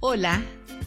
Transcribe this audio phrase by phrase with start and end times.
[0.00, 0.40] Hola,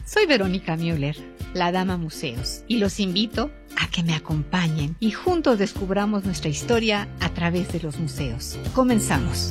[0.06, 1.18] soy Verónica Müller,
[1.52, 7.06] la Dama Museos, y los invito a que me acompañen y juntos descubramos nuestra historia
[7.20, 8.56] a través de los museos.
[8.74, 9.50] Comenzamos.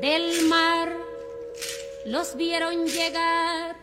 [0.00, 0.96] Del mar
[2.06, 3.76] los vieron llegar.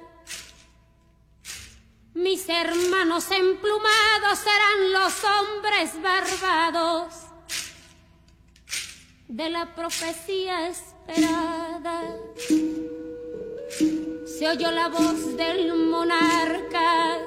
[2.13, 7.13] Mis hermanos emplumados eran los hombres barbados
[9.27, 10.69] de la profecía
[11.07, 12.15] esperada.
[14.25, 17.17] Se oyó la voz del monarca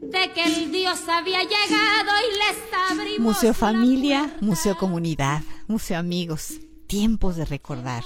[0.00, 6.54] de que el Dios había llegado y les abrimos Museo Familia, Museo Comunidad, Museo Amigos,
[6.86, 8.04] tiempos de recordar.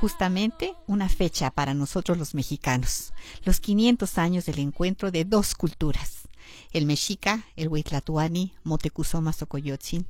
[0.00, 3.12] Justamente una fecha para nosotros los mexicanos,
[3.44, 6.28] los 500 años del encuentro de dos culturas,
[6.72, 10.06] el mexica, el huitlatuani, Motecuzoma Xocoyotzin,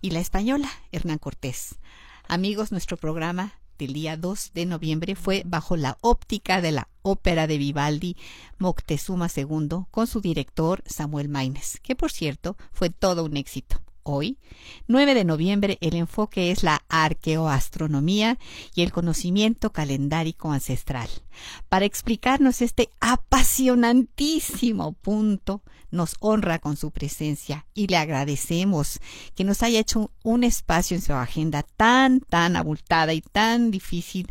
[0.00, 1.76] y la española, Hernán Cortés.
[2.28, 7.46] Amigos, nuestro programa del día 2 de noviembre fue bajo la óptica de la ópera
[7.46, 8.16] de Vivaldi
[8.58, 13.80] Moctezuma II con su director Samuel Maines, que por cierto fue todo un éxito.
[14.08, 14.38] Hoy,
[14.86, 18.38] 9 de noviembre, el enfoque es la arqueoastronomía
[18.72, 21.08] y el conocimiento calendárico ancestral.
[21.68, 29.00] Para explicarnos este apasionantísimo punto, nos honra con su presencia y le agradecemos
[29.34, 34.30] que nos haya hecho un espacio en su agenda tan, tan abultada y tan difícil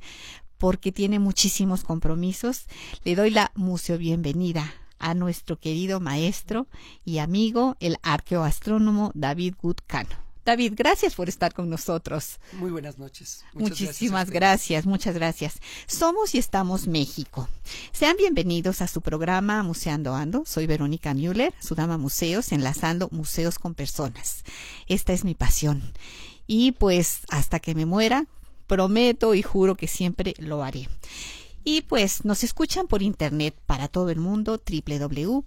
[0.57, 2.67] porque tiene muchísimos compromisos.
[3.03, 4.73] Le doy la museo bienvenida
[5.05, 6.65] a nuestro querido maestro
[7.05, 10.15] y amigo, el arqueoastrónomo David Gutcano.
[10.43, 12.39] David, gracias por estar con nosotros.
[12.53, 13.45] Muy buenas noches.
[13.53, 15.59] Muchas Muchísimas gracias, muchas gracias.
[15.85, 17.47] Somos y estamos México.
[17.91, 20.43] Sean bienvenidos a su programa Museando Ando.
[20.47, 24.43] Soy Verónica Müller, su dama museos, enlazando museos con personas.
[24.87, 25.83] Esta es mi pasión.
[26.47, 28.25] Y pues hasta que me muera,
[28.65, 30.89] prometo y juro que siempre lo haré.
[31.67, 34.61] Y pues nos escuchan por internet para todo el mundo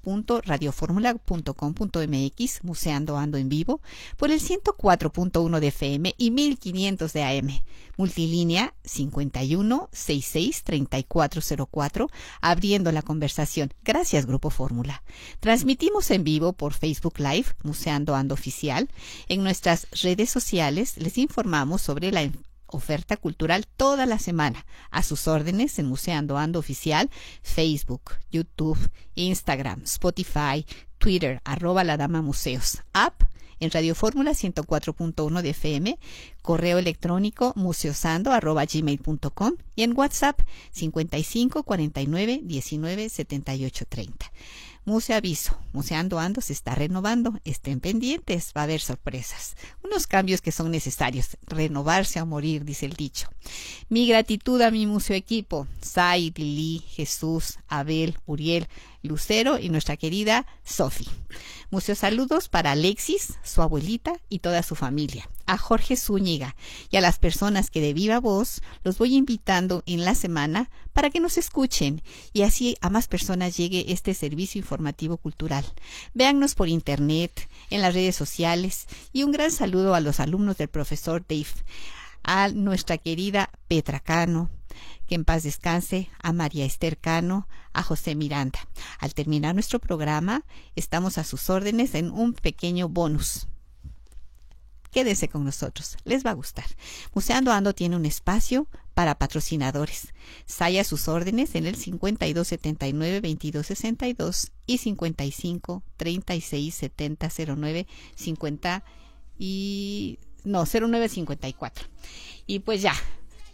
[0.05, 3.81] www.radioformula.com.mx, Museando Ando en Vivo,
[4.17, 7.51] por el 104.1 de FM y 1500 de AM,
[7.97, 12.09] multilínea 51 66 3404,
[12.41, 13.73] abriendo la conversación.
[13.85, 15.05] Gracias, Grupo Fórmula.
[15.39, 18.91] Transmitimos en vivo por Facebook Live, Museando Ando Oficial.
[19.29, 22.29] En nuestras redes sociales les informamos sobre la
[22.69, 24.65] oferta cultural toda la semana.
[24.91, 27.11] A sus órdenes en Museando Ando Oficial,
[27.43, 28.79] Facebook, YouTube,
[29.15, 30.65] Instagram, Spotify,
[30.99, 33.23] Twitter, arroba la dama museos, app
[33.61, 35.99] en Radio Fórmula 104.1 de FM,
[36.43, 40.41] correo electrónico museosando arroba gmail.com y en WhatsApp
[40.71, 44.33] 55 49 19 78 30.
[44.89, 49.55] Museo Aviso, Museando Ando se está renovando, estén pendientes, va a haber sorpresas,
[49.85, 53.29] unos cambios que son necesarios, renovarse a morir, dice el dicho.
[53.91, 58.67] Mi gratitud a mi museo equipo, Sai, Lili, Jesús, Abel, Uriel,
[59.03, 61.07] Lucero y nuestra querida Sofi.
[61.71, 66.55] Museo saludos para Alexis, su abuelita y toda su familia, a Jorge Zúñiga
[66.91, 71.09] y a las personas que de viva voz los voy invitando en la semana para
[71.09, 72.03] que nos escuchen
[72.35, 75.65] y así a más personas llegue este servicio informativo cultural.
[76.13, 80.69] Véannos por internet, en las redes sociales y un gran saludo a los alumnos del
[80.69, 81.47] profesor Dave,
[82.23, 84.51] a nuestra querida Petra Cano,
[85.07, 88.59] que en paz descanse, a María Esther Cano, a José Miranda.
[88.99, 90.45] Al terminar nuestro programa,
[90.77, 93.49] estamos a sus órdenes en un pequeño bonus.
[94.91, 96.65] Quédese con nosotros, les va a gustar.
[97.15, 100.15] Museando Ando tiene un espacio para patrocinadores.
[100.47, 108.85] Saya sus órdenes en el 5279 2262 y 55 36 70 09 50
[109.39, 111.87] y no 0954.
[112.47, 112.95] Y pues ya,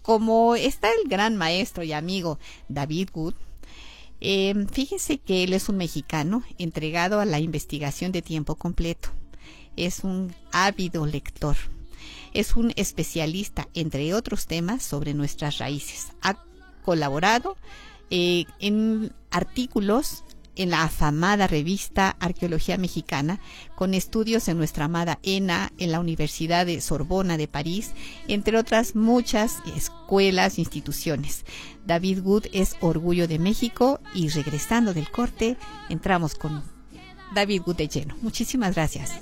[0.03, 3.35] como está el gran maestro y amigo David Good,
[4.21, 9.11] eh, fíjense que él es un mexicano entregado a la investigación de tiempo completo.
[9.77, 11.57] Es un ávido lector.
[12.33, 16.09] Es un especialista, entre otros temas, sobre nuestras raíces.
[16.21, 16.37] Ha
[16.85, 17.57] colaborado
[18.11, 20.25] eh, en artículos
[20.57, 23.41] en la afamada revista Arqueología Mexicana,
[23.75, 27.93] con estudios en nuestra amada ENA, en la Universidad de Sorbona de París,
[28.29, 31.45] entre otras muchas escuelas e instituciones.
[31.87, 35.57] David Wood es orgullo de México y regresando del corte,
[35.89, 36.63] entramos con
[37.35, 38.17] David Wood de lleno.
[38.23, 39.13] Muchísimas gracias.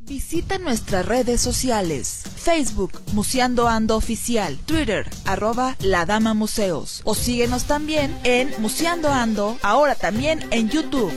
[0.00, 2.22] Visita nuestras redes sociales.
[2.36, 4.58] Facebook, Museando Ando Oficial.
[4.66, 7.02] Twitter, arroba La Dama Museos.
[7.04, 11.12] O síguenos también en Museando Ando, ahora también en YouTube.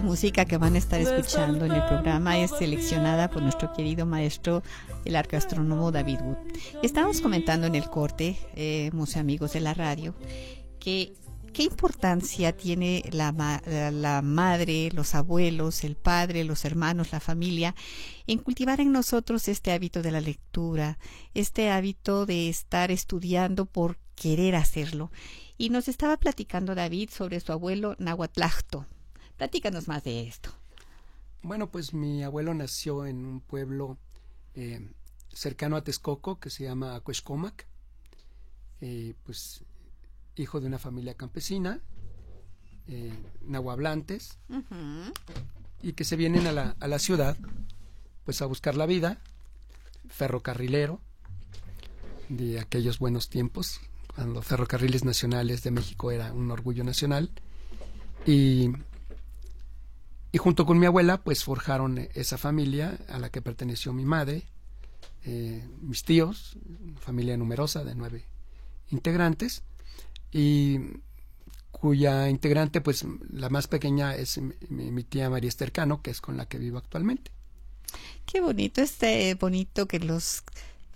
[0.00, 4.62] Música que van a estar escuchando en el programa es seleccionada por nuestro querido maestro,
[5.04, 6.36] el arqueastrónomo David Wood.
[6.82, 10.14] Estamos comentando en el corte, eh, amigos de la radio,
[10.78, 11.14] que
[11.52, 13.32] qué importancia tiene la,
[13.90, 17.74] la, madre, los abuelos, el padre, los hermanos, la familia,
[18.28, 20.98] en cultivar en nosotros este hábito de la lectura,
[21.34, 25.10] este hábito de estar estudiando por querer hacerlo.
[25.56, 28.86] Y nos estaba platicando David sobre su abuelo Nahuatlacto.
[29.38, 30.50] Platícanos más de esto.
[31.42, 33.96] Bueno, pues mi abuelo nació en un pueblo
[34.54, 34.90] eh,
[35.32, 37.66] cercano a Texcoco que se llama Acuescomac,
[38.80, 39.62] eh, pues
[40.34, 41.80] hijo de una familia campesina,
[42.88, 43.12] eh,
[43.42, 44.38] nahuablantes,
[45.82, 47.36] y que se vienen a la, a la ciudad
[48.24, 49.20] pues a buscar la vida,
[50.08, 51.00] ferrocarrilero
[52.28, 53.80] de aquellos buenos tiempos,
[54.14, 57.30] cuando ferrocarriles nacionales de México era un orgullo nacional,
[58.26, 58.70] y
[60.32, 64.44] y junto con mi abuela, pues forjaron esa familia a la que perteneció mi madre,
[65.24, 66.58] eh, mis tíos,
[67.00, 68.26] familia numerosa de nueve
[68.90, 69.62] integrantes,
[70.30, 70.78] y
[71.70, 74.38] cuya integrante, pues la más pequeña es
[74.68, 77.30] mi, tía María Estercano, que es con la que vivo actualmente.
[78.26, 80.42] Qué bonito, este bonito que los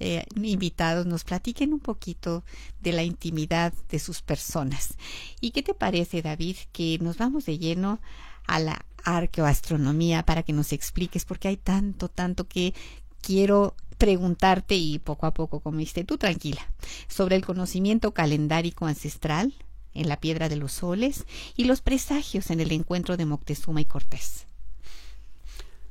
[0.00, 2.44] eh, invitados nos platiquen un poquito
[2.80, 4.94] de la intimidad de sus personas.
[5.40, 8.00] ¿Y qué te parece, David, que nos vamos de lleno
[8.46, 12.74] a la arqueoastronomía para que nos expliques, porque hay tanto, tanto que
[13.20, 16.66] quiero preguntarte y poco a poco, como dijiste tú, tranquila,
[17.08, 19.54] sobre el conocimiento calendárico ancestral
[19.94, 21.24] en la piedra de los soles
[21.56, 24.46] y los presagios en el encuentro de Moctezuma y Cortés.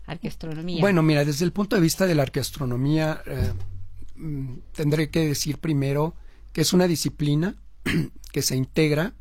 [0.07, 0.81] Arqueoastronomía.
[0.81, 3.53] Bueno, mira, desde el punto de vista de la arqueoastronomía, eh,
[4.15, 6.15] mm, tendré que decir primero
[6.51, 7.55] que es una disciplina
[8.33, 9.13] que se integra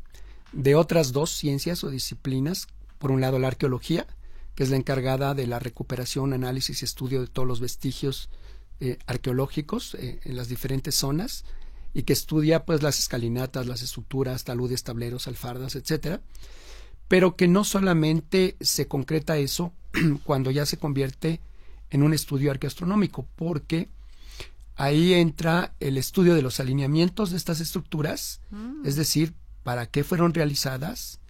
[0.51, 2.67] de otras dos ciencias o disciplinas
[3.01, 4.05] por un lado, la arqueología,
[4.53, 8.29] que es la encargada de la recuperación, análisis y estudio de todos los vestigios
[8.79, 11.43] eh, arqueológicos eh, en las diferentes zonas
[11.95, 16.21] y que estudia pues las escalinatas, las estructuras, taludes, tableros, alfardas, etcétera,
[17.07, 19.73] pero que no solamente se concreta eso
[20.23, 21.41] cuando ya se convierte
[21.89, 23.89] en un estudio arqueoastronómico, porque
[24.75, 28.85] ahí entra el estudio de los alineamientos de estas estructuras, mm.
[28.85, 29.33] es decir,
[29.63, 31.20] para qué fueron realizadas,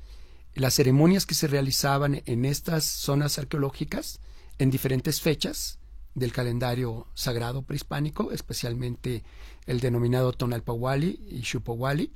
[0.54, 4.20] las ceremonias que se realizaban en estas zonas arqueológicas
[4.58, 5.80] en diferentes fechas
[6.14, 9.24] del calendario sagrado prehispánico, especialmente
[9.66, 12.12] el denominado Tonalpawali y Xupawali.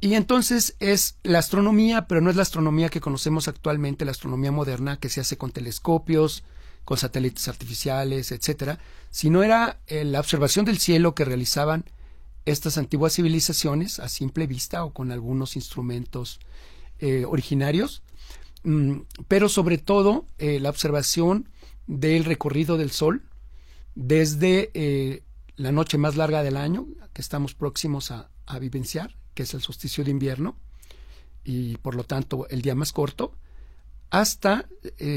[0.00, 4.50] Y entonces es la astronomía, pero no es la astronomía que conocemos actualmente, la astronomía
[4.50, 6.42] moderna que se hace con telescopios,
[6.84, 11.84] con satélites artificiales, etcétera, sino era eh, la observación del cielo que realizaban
[12.44, 16.40] estas antiguas civilizaciones a simple vista o con algunos instrumentos
[17.04, 18.04] eh, originarios,
[18.62, 21.48] mm, pero sobre todo eh, la observación
[21.88, 23.24] del recorrido del Sol
[23.96, 25.24] desde eh,
[25.56, 28.30] la noche más larga del año, que estamos próximos a,
[28.60, 30.56] vivenciar, que es el solsticio de invierno,
[31.42, 33.32] y por lo tanto el día más corto,
[34.10, 34.68] hasta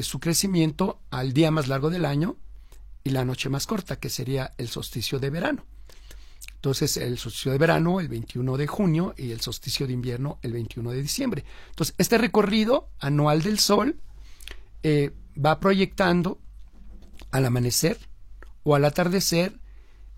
[0.01, 2.37] su crecimiento al día más largo del año
[3.03, 5.65] y la noche más corta, que sería el solsticio de verano.
[6.65, 10.51] Entonces, el solsticio de verano el 21 de junio y el solsticio de invierno el
[10.51, 11.45] 21 de diciembre.
[11.69, 13.99] Entonces, este recorrido anual del Sol
[14.81, 16.39] eh, va proyectando
[17.29, 17.99] al amanecer
[18.63, 19.59] o al atardecer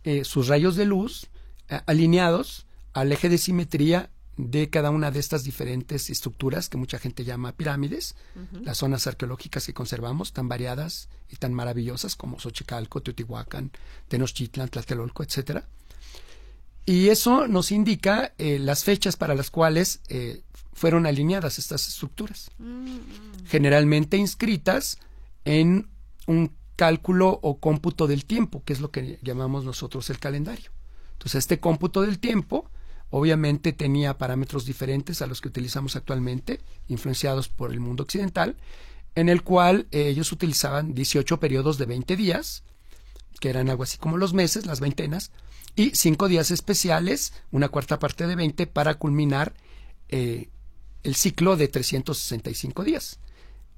[0.05, 1.27] eh, sus rayos de luz
[1.67, 6.97] eh, alineados al eje de simetría de cada una de estas diferentes estructuras que mucha
[6.97, 8.15] gente llama pirámides,
[8.61, 13.71] las zonas arqueológicas que conservamos, tan variadas y tan maravillosas como Xochicalco, Teotihuacán,
[14.07, 15.67] Tenochtitlan, Tlatelolco, etcétera
[16.87, 20.41] y eso nos indica eh, las fechas para las cuales eh,
[20.71, 22.49] fueron alineadas estas estructuras,
[23.45, 24.97] generalmente inscritas
[25.43, 25.89] en
[26.27, 30.71] un cálculo o cómputo del tiempo, que es lo que llamamos nosotros el calendario.
[31.11, 32.69] Entonces, este cómputo del tiempo
[33.09, 38.55] obviamente tenía parámetros diferentes a los que utilizamos actualmente, influenciados por el mundo occidental,
[39.15, 42.63] en el cual eh, ellos utilizaban 18 periodos de 20 días,
[43.41, 45.31] que eran algo así como los meses, las veintenas,
[45.77, 49.53] y cinco días especiales, una cuarta parte de 20, para culminar
[50.09, 50.49] eh,
[51.03, 53.19] el ciclo de 365 días.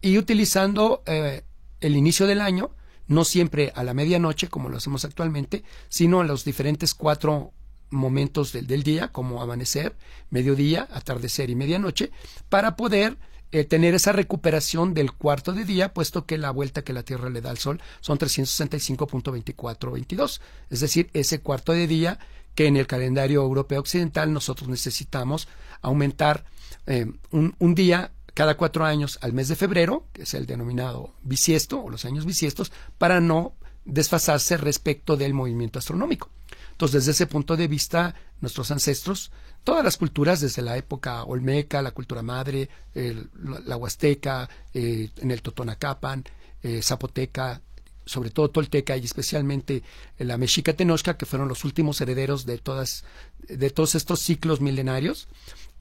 [0.02, 1.44] Y utilizando eh,
[1.82, 2.72] el inicio del año,
[3.08, 7.52] no siempre a la medianoche, como lo hacemos actualmente, sino a los diferentes cuatro
[7.90, 9.98] momentos del, del día, como amanecer,
[10.30, 12.12] mediodía, atardecer y medianoche,
[12.48, 13.18] para poder
[13.52, 17.30] eh, tener esa recuperación del cuarto de día, puesto que la vuelta que la Tierra
[17.30, 20.40] le da al Sol son 365.2422.
[20.70, 22.20] Es decir, ese cuarto de día
[22.56, 25.48] que en el calendario europeo occidental nosotros necesitamos
[25.82, 26.46] aumentar
[26.86, 31.14] eh, un, un día cada cuatro años al mes de febrero, que es el denominado
[31.24, 33.54] bisiesto o los años bisiestos, para no
[33.86, 36.30] desfasarse respecto del movimiento astronómico.
[36.72, 39.32] Entonces, desde ese punto de vista, nuestros ancestros,
[39.64, 45.42] todas las culturas, desde la época olmeca, la cultura madre, la, huasteca, eh, en el
[45.42, 46.24] Totonacapan,
[46.64, 47.62] eh, zapoteca,
[48.06, 49.84] sobre todo tolteca y especialmente
[50.18, 53.06] la mexica tenochca, que fueron los últimos herederos de todas
[53.48, 55.28] de todos estos ciclos milenarios,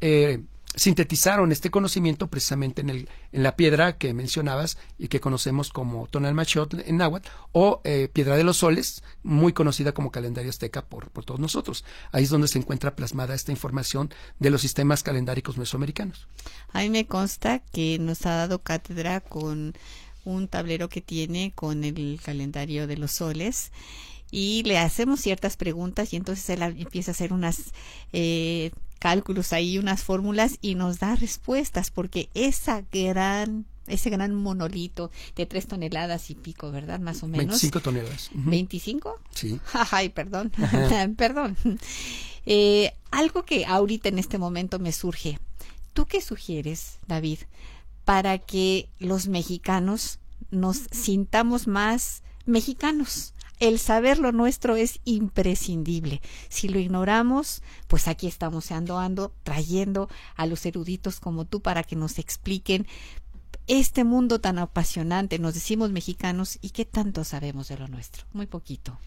[0.01, 0.43] eh,
[0.75, 6.07] sintetizaron este conocimiento precisamente en, el, en la piedra que mencionabas y que conocemos como
[6.07, 11.11] Tonalmachot en náhuatl o eh, Piedra de los Soles, muy conocida como calendario azteca por,
[11.11, 11.85] por todos nosotros.
[12.13, 16.29] Ahí es donde se encuentra plasmada esta información de los sistemas calendáricos mesoamericanos.
[16.73, 19.75] A mí me consta que nos ha dado cátedra con
[20.25, 23.73] un tablero que tiene con el calendario de los soles
[24.31, 27.73] y le hacemos ciertas preguntas y entonces él empieza a hacer unas
[28.13, 35.11] eh, cálculos ahí, unas fórmulas y nos da respuestas porque esa gran ese gran monolito
[35.35, 37.01] de tres toneladas y pico, ¿verdad?
[37.01, 37.47] Más o menos.
[37.47, 38.31] 25 toneladas.
[38.35, 39.15] ¿25?
[39.35, 39.61] Sí.
[39.91, 40.53] Ay, perdón,
[41.17, 41.57] perdón.
[42.47, 45.39] Eh, algo que ahorita en este momento me surge.
[45.93, 47.39] ¿Tú qué sugieres, David,
[48.05, 50.19] para que los mexicanos
[50.51, 53.35] nos sintamos más mexicanos?
[53.61, 56.21] El saber lo nuestro es imprescindible.
[56.49, 61.83] Si lo ignoramos, pues aquí estamos ando ando trayendo a los eruditos como tú para
[61.83, 62.87] que nos expliquen
[63.67, 65.39] este mundo tan apasionante.
[65.39, 68.25] Nos decimos mexicanos y qué tanto sabemos de lo nuestro.
[68.33, 68.99] Muy poquito.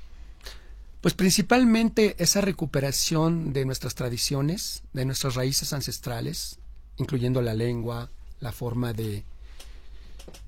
[1.01, 6.59] Pues principalmente esa recuperación de nuestras tradiciones, de nuestras raíces ancestrales,
[6.97, 9.25] incluyendo la lengua, la forma de,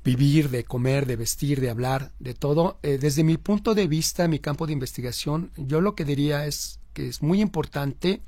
[0.04, 2.80] vivir, de comer, de vestir, de hablar, de todo.
[2.84, 6.80] Eh, desde mi punto de vista, mi campo de investigación, yo lo que diría es
[6.94, 8.22] que es muy importante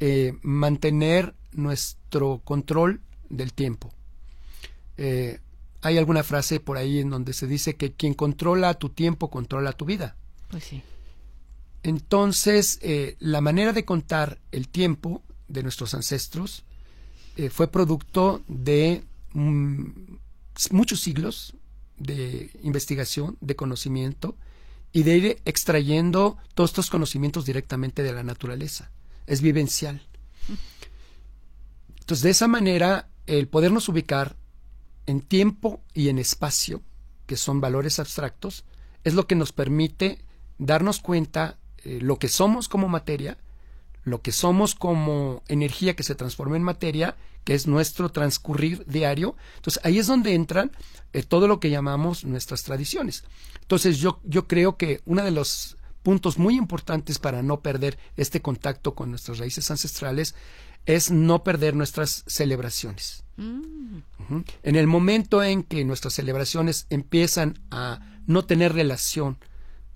[0.00, 3.92] eh, mantener nuestro control del tiempo.
[4.96, 5.40] Eh,
[5.80, 9.72] hay alguna frase por ahí en donde se dice que quien controla tu tiempo controla
[9.72, 10.16] tu vida.
[10.50, 10.82] Pues sí.
[11.84, 12.80] Entonces,
[13.20, 16.64] la manera de contar el tiempo de nuestros ancestros
[17.50, 19.04] fue producto de
[20.70, 21.54] muchos siglos
[21.96, 24.36] de investigación, de conocimiento
[24.92, 28.90] y de ir extrayendo todos estos conocimientos directamente de la naturaleza.
[29.26, 30.02] Es vivencial.
[32.00, 34.36] Entonces, de esa manera, el podernos ubicar
[35.06, 36.82] en tiempo y en espacio,
[37.26, 38.64] que son valores abstractos,
[39.04, 40.24] es lo que nos permite
[40.58, 43.38] darnos cuenta eh, lo que somos como materia,
[44.08, 47.16] lo que somos como energía que se transforma en materia
[47.48, 49.34] que es nuestro transcurrir diario.
[49.56, 50.70] Entonces ahí es donde entran
[51.14, 53.24] eh, todo lo que llamamos nuestras tradiciones.
[53.62, 58.42] Entonces yo, yo creo que uno de los puntos muy importantes para no perder este
[58.42, 60.34] contacto con nuestras raíces ancestrales
[60.84, 63.24] es no perder nuestras celebraciones.
[63.36, 64.00] Mm.
[64.62, 69.38] En el momento en que nuestras celebraciones empiezan a no tener relación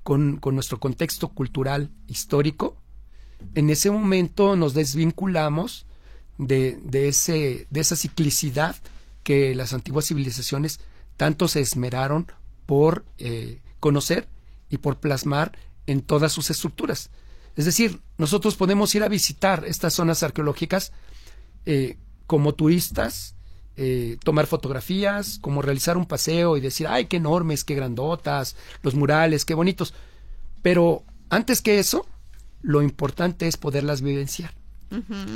[0.03, 2.82] con, con nuestro contexto cultural histórico,
[3.55, 5.87] en ese momento nos desvinculamos
[6.39, 8.77] de, de, ese, de esa ciclicidad
[9.23, 10.81] que las antiguas civilizaciones
[11.17, 12.27] tanto se esmeraron
[12.67, 14.29] por eh, conocer
[14.71, 15.53] y por plasmar
[15.87, 17.11] en todas sus estructuras.
[17.57, 20.93] Es decir, nosotros podemos ir a visitar estas zonas arqueológicas
[21.67, 23.35] eh, como turistas,
[23.77, 28.95] eh, tomar fotografías, como realizar un paseo y decir, ay, qué enormes, qué grandotas, los
[28.95, 29.93] murales, qué bonitos.
[30.63, 32.07] Pero antes que eso,
[32.63, 34.55] lo importante es poderlas vivenciar.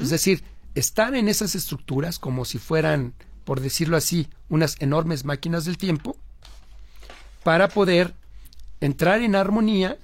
[0.03, 0.43] Es decir,
[0.75, 3.15] estar en esas estructuras como si fueran,
[3.45, 6.17] por decirlo así, unas enormes máquinas del tiempo,
[7.43, 8.15] para poder
[8.81, 9.99] entrar en armonía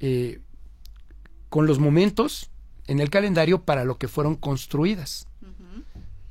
[0.00, 0.40] eh,
[1.48, 2.50] con los momentos
[2.86, 5.26] en el calendario para lo que fueron construidas.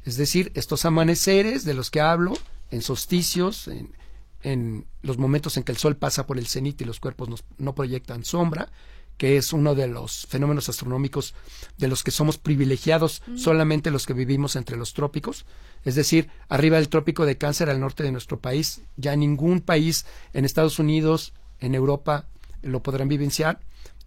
[0.06, 2.34] Es decir, estos amaneceres de los que hablo,
[2.72, 3.96] en solsticios, en,
[4.42, 7.44] en los momentos en que el sol pasa por el cenit y los cuerpos nos-
[7.58, 8.70] no proyectan sombra,
[9.18, 11.34] que es uno de los fenómenos astronómicos
[11.78, 15.46] de los que somos privilegiados solamente los que vivimos entre los trópicos.
[15.84, 20.06] Es decir, arriba del trópico de cáncer al norte de nuestro país, ya ningún país
[20.34, 22.28] en Estados Unidos, en Europa,
[22.62, 23.60] lo podrán vivenciar,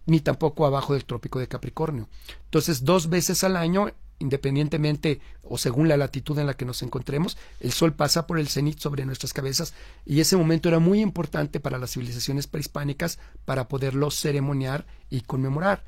[0.05, 2.09] ni tampoco abajo del trópico de Capricornio.
[2.45, 7.37] Entonces, dos veces al año, independientemente o según la latitud en la que nos encontremos,
[7.59, 9.73] el sol pasa por el cenit sobre nuestras cabezas
[10.05, 15.83] y ese momento era muy importante para las civilizaciones prehispánicas para poderlo ceremoniar y conmemorar.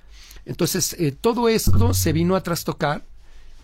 [0.46, 3.04] Entonces, eh, todo esto se vino a trastocar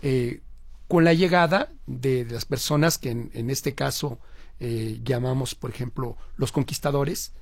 [0.02, 0.40] eh,
[0.88, 4.18] con la llegada de, de las personas que en, en este caso
[4.58, 7.32] eh, llamamos, por ejemplo, los conquistadores,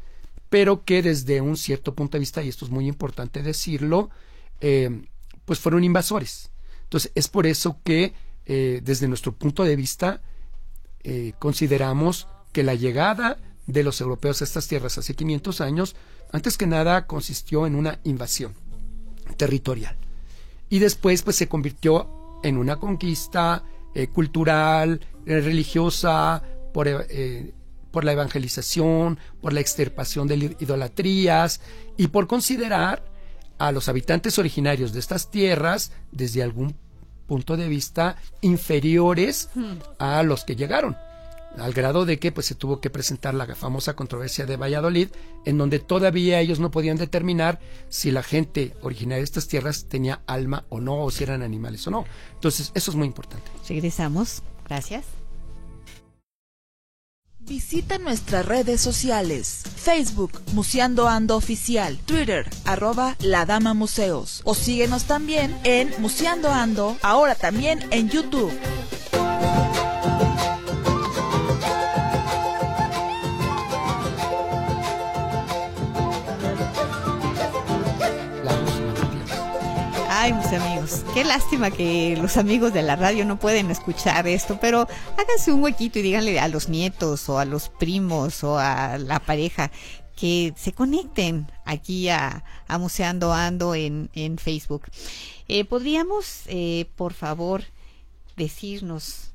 [0.49, 4.11] pero que desde un cierto punto de vista, y esto es muy importante decirlo,
[4.61, 5.07] eh,
[5.45, 6.51] pues fueron invasores.
[6.95, 8.15] Entonces, es por eso que
[8.47, 10.23] eh, desde nuestro punto de vista
[11.03, 13.37] eh, consideramos que la llegada
[13.67, 15.97] de los europeos a estas tierras hace 500 años,
[16.31, 18.55] antes que nada consistió en una invasión
[19.37, 19.97] territorial.
[20.71, 27.09] Y después pues se convirtió en una conquista eh, cultural, religiosa, por,
[27.91, 31.61] por la evangelización, por la extirpación de idolatrías
[31.97, 33.05] y por considerar
[33.59, 36.84] a los habitantes originarios de estas tierras desde algún
[37.27, 39.51] punto de vista inferiores
[39.99, 40.97] a los que llegaron
[41.59, 45.09] al grado de que pues se tuvo que presentar la famosa controversia de Valladolid,
[45.45, 50.23] en donde todavía ellos no podían determinar si la gente originaria de estas tierras tenía
[50.27, 52.05] alma o no, o si eran animales o no.
[52.35, 53.51] Entonces, eso es muy importante.
[53.69, 54.43] Regresamos.
[54.67, 55.05] Gracias.
[57.47, 59.65] Visita nuestras redes sociales.
[59.77, 61.99] Facebook, Museando Ando Oficial.
[62.07, 64.41] Twitter, arroba La Dama Museos.
[64.45, 68.51] O síguenos también en Museando Ando, ahora también en YouTube.
[78.43, 80.07] La luz en la tierra.
[80.09, 80.74] Ay, mis amigos,
[81.15, 85.63] qué lástima que los amigos de la radio no pueden escuchar esto, pero háganse un
[85.63, 89.71] huequito y díganle a los nietos o a los primos o a la pareja
[90.17, 94.83] que se conecten aquí a, a Museando Ando en, en Facebook.
[95.49, 97.65] Eh, ¿Podríamos, eh, por favor,
[98.37, 99.33] decirnos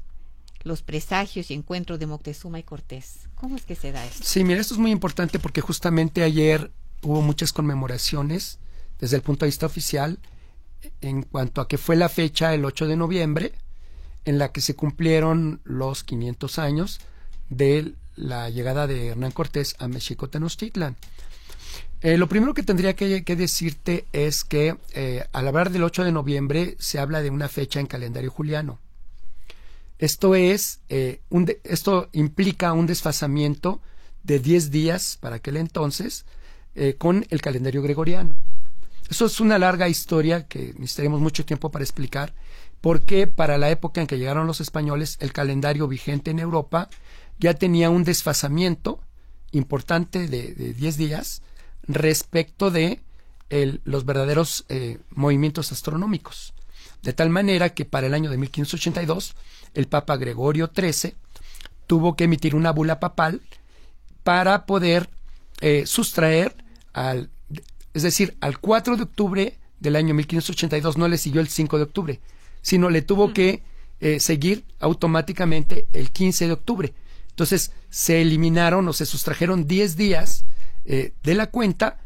[0.64, 3.28] los presagios y encuentros de Moctezuma y Cortés?
[3.36, 4.24] ¿Cómo es que se da esto?
[4.24, 8.60] Sí, mira, esto es muy importante porque justamente ayer hubo muchas conmemoraciones
[9.00, 10.20] desde el punto de vista oficial
[11.02, 13.54] en cuanto a que fue la fecha, el 8 de noviembre,
[14.26, 17.00] en la que se cumplieron los 500 años
[17.50, 20.96] de la llegada de Hernán Cortés a México Tenochtitlan.
[22.02, 26.12] Eh, lo primero que tendría que, decirte es que eh, al hablar del 8 de
[26.12, 28.80] noviembre se habla de una fecha en calendario juliano.
[30.00, 31.20] Esto es, eh,
[31.66, 33.82] esto implica un desfasamiento
[34.24, 36.26] de 10 días para aquel entonces
[36.76, 38.38] eh, con el calendario gregoriano.
[39.10, 42.34] Eso es una larga historia que necesitaremos mucho tiempo para explicar,
[42.80, 46.90] porque para la época en que llegaron los españoles, el calendario vigente en Europa
[47.40, 49.00] ya tenía un desfasamiento
[49.52, 51.42] importante de, de 10 días
[51.88, 53.02] respecto de
[53.84, 56.54] los verdaderos eh, movimientos astronómicos.
[57.02, 59.36] De tal manera que para el año de 1582,
[59.74, 61.16] el Papa Gregorio XIII
[61.88, 63.42] tuvo que emitir una bula papal
[64.24, 65.10] para poder
[65.62, 66.56] eh, sustraer
[66.94, 67.32] al,
[67.94, 71.84] es decir, al 4 de octubre del año 1582 no le siguió el 5 de
[71.84, 72.20] octubre,
[72.62, 73.64] sino le tuvo que
[74.02, 76.94] eh, seguir automáticamente el 15 de octubre.
[77.30, 80.46] Entonces se eliminaron o se sustrajeron 10 días
[80.86, 82.00] eh, de la cuenta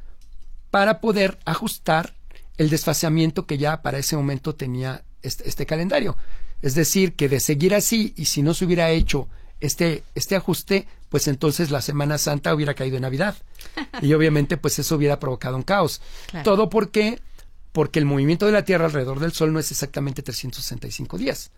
[0.72, 2.14] para poder ajustar
[2.58, 6.18] el desfasamiento que ya para ese momento tenía este, este calendario.
[6.62, 9.28] Es decir, que de seguir así y si no se hubiera hecho
[9.60, 13.36] este, este ajuste, pues entonces la Semana Santa hubiera caído en Navidad.
[14.02, 16.02] Y obviamente pues eso hubiera provocado un caos.
[16.32, 16.44] Claro.
[16.44, 17.22] Todo porque
[17.72, 21.52] porque el movimiento de la Tierra alrededor del Sol no es exactamente 365 días,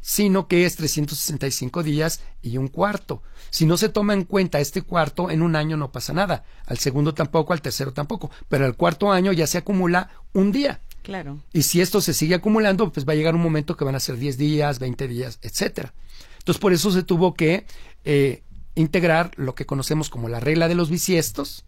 [0.00, 3.22] sino que es 365 días y un cuarto.
[3.50, 6.78] Si no se toma en cuenta este cuarto, en un año no pasa nada, al
[6.78, 10.80] segundo tampoco, al tercero tampoco, pero al cuarto año ya se acumula un día.
[11.04, 11.38] Claro.
[11.52, 14.00] Y si esto se sigue acumulando, pues va a llegar un momento que van a
[14.00, 15.94] ser 10 días, 20 días, etcétera.
[16.38, 17.66] Entonces, por eso se tuvo que
[18.04, 18.42] eh,
[18.76, 21.64] integrar lo que conocemos como la regla de los bisiestos,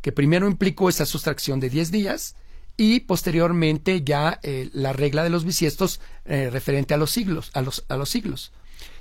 [0.00, 2.36] que primero implicó esa sustracción de 10 días
[2.76, 7.60] y posteriormente ya eh, la regla de los bisiestos eh, referente a los siglos, a
[7.62, 8.52] los, a los siglos,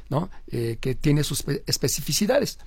[0.10, 0.30] ¿no?
[0.52, 2.58] Eh, que tiene sus espe- especificidades.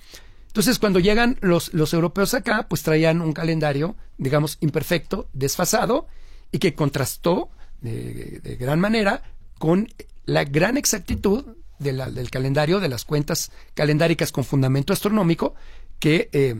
[0.47, 6.07] Entonces, cuando llegan los, los europeos acá, pues traían un calendario, digamos, imperfecto, desfasado,
[6.51, 7.49] y que contrastó
[7.81, 9.23] de, de gran manera
[9.59, 9.89] con
[10.25, 15.53] la gran exactitud de la- del calendario, de las cuentas calendáricas con fundamento astronómico
[15.99, 16.55] que eh,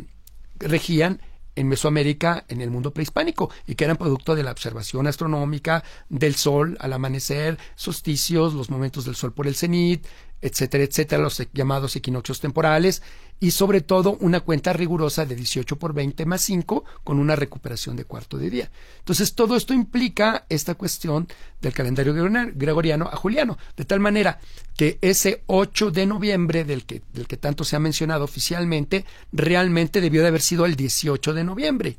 [0.60, 1.22] regían
[1.56, 6.34] en Mesoamérica en el mundo prehispánico y que eran producto de la observación astronómica del
[6.36, 10.06] sol al amanecer, solsticios, los momentos del sol por el cenit,
[10.42, 13.04] etcétera, etcétera, los e- llamados equinoccios temporales
[13.44, 17.98] y sobre todo una cuenta rigurosa de 18 por 20 más 5 con una recuperación
[17.98, 18.72] de cuarto de día.
[19.00, 21.28] Entonces todo esto implica esta cuestión
[21.60, 24.40] del calendario gregoriano- a juliano, de tal manera
[24.78, 29.04] que ese 8 de noviembre del que, del que tanto se ha mencionado oficialmente
[29.34, 31.98] realmente debió de haber sido el 18 de noviembre.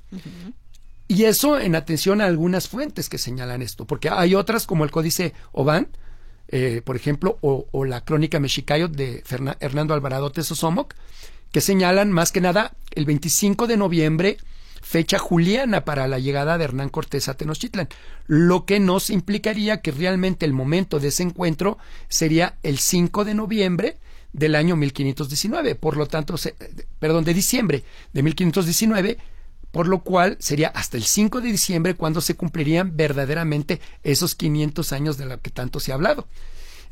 [1.08, 4.90] Y eso en atención a algunas fuentes que señalan esto, porque hay otras como el
[4.90, 5.88] Códice Oban,
[6.48, 10.94] eh, por ejemplo, o, o la Crónica Mexicayot de Ferna- Hernando Alvarado Tesosomoc,
[11.54, 14.38] que señalan más que nada el 25 de noviembre,
[14.82, 17.88] fecha juliana para la llegada de Hernán Cortés a Tenochtitlan,
[18.26, 23.34] lo que nos implicaría que realmente el momento de ese encuentro sería el 5 de
[23.34, 23.98] noviembre
[24.32, 26.56] del año 1519, por lo tanto, se-
[26.98, 29.18] perdón, de diciembre de 1519,
[29.70, 34.92] por lo cual sería hasta el 5 de diciembre cuando se cumplirían verdaderamente esos 500
[34.92, 36.26] años de lo que tanto se ha hablado.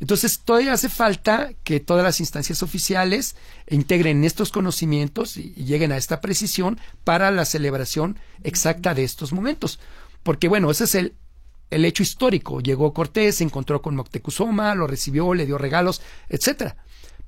[0.02, 3.36] Entonces, todavía hace falta que todas las instancias oficiales
[3.70, 9.78] integren estos conocimientos y, lleguen a esta precisión para la celebración exacta de estos momentos.
[10.24, 11.14] Porque, bueno, ese es el,
[11.70, 12.60] el hecho histórico.
[12.60, 16.78] Llegó Cortés, se encontró con Moctezuma, lo recibió, le dio regalos, etcétera.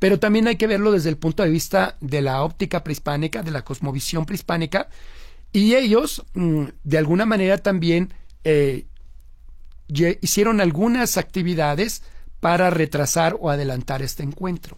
[0.00, 3.52] Pero también hay que verlo desde el punto de vista de la óptica prehispánica, de
[3.52, 4.88] la cosmovisión prehispánica,
[5.52, 8.86] y ellos, mm, de alguna manera, también eh,
[10.20, 12.02] hicieron algunas actividades
[12.44, 14.76] para retrasar o adelantar este encuentro.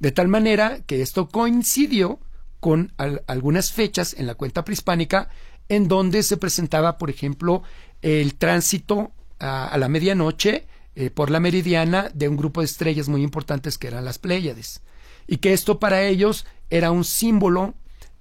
[0.00, 2.18] De tal manera que esto coincidió
[2.58, 5.28] con al- algunas fechas en la cuenta prehispánica
[5.68, 7.62] en donde se presentaba, por ejemplo,
[8.00, 13.10] el tránsito a, a la medianoche eh, por la meridiana de un grupo de estrellas
[13.10, 14.80] muy importantes que eran las Pléyades.
[15.26, 17.74] Y que esto para ellos era un símbolo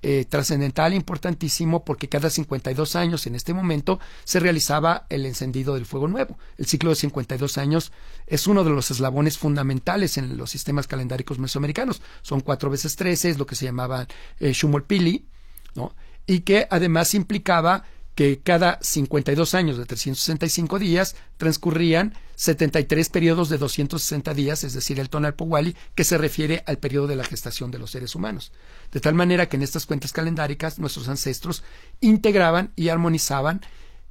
[0.07, 5.87] eh, trascendental importantísimo porque cada 52 años en este momento se realizaba el encendido del
[5.87, 6.37] fuego nuevo.
[6.59, 7.91] El ciclo de 52 años
[8.27, 12.03] es uno de los eslabones fundamentales en los sistemas calendáricos mesoamericanos.
[12.21, 14.07] Son cuatro veces 13, es lo que se llamaba
[14.39, 15.25] eh, Shumolpili,
[15.73, 15.95] ¿no?
[16.27, 17.85] y que además implicaba
[18.15, 24.99] que cada 52 años de 365 días transcurrían 73 periodos de 260 días, es decir,
[25.01, 28.53] el tonal Powali, que se refiere al periodo de la gestación de los seres humanos.
[28.91, 31.63] De tal manera que en estas cuentas calendáricas nuestros ancestros
[31.99, 33.61] integraban y armonizaban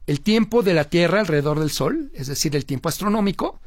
[0.07, 3.61] el tiempo de la Tierra alrededor del Sol, es decir, el tiempo astronómico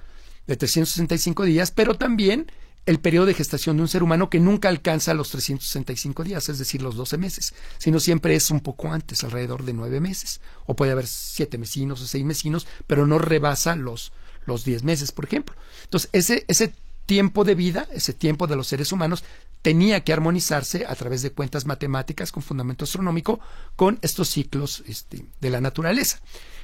[0.45, 2.51] de 365 días, pero también
[2.87, 6.57] el periodo de gestación de un ser humano que nunca alcanza los 365 días, es
[6.57, 10.75] decir, los 12 meses, sino siempre es un poco antes, alrededor de nueve meses, o
[10.75, 14.13] puede haber siete mesinos o seis mesinos, pero no rebasa los,
[14.45, 15.53] los 10 meses, por ejemplo.
[15.83, 16.73] Entonces, ese, ese
[17.05, 19.25] tiempo de vida, ese tiempo de los seres humanos,
[19.61, 23.41] tenía que armonizarse a través de cuentas matemáticas con fundamento astronómico
[23.75, 26.21] con estos ciclos este, de la naturaleza.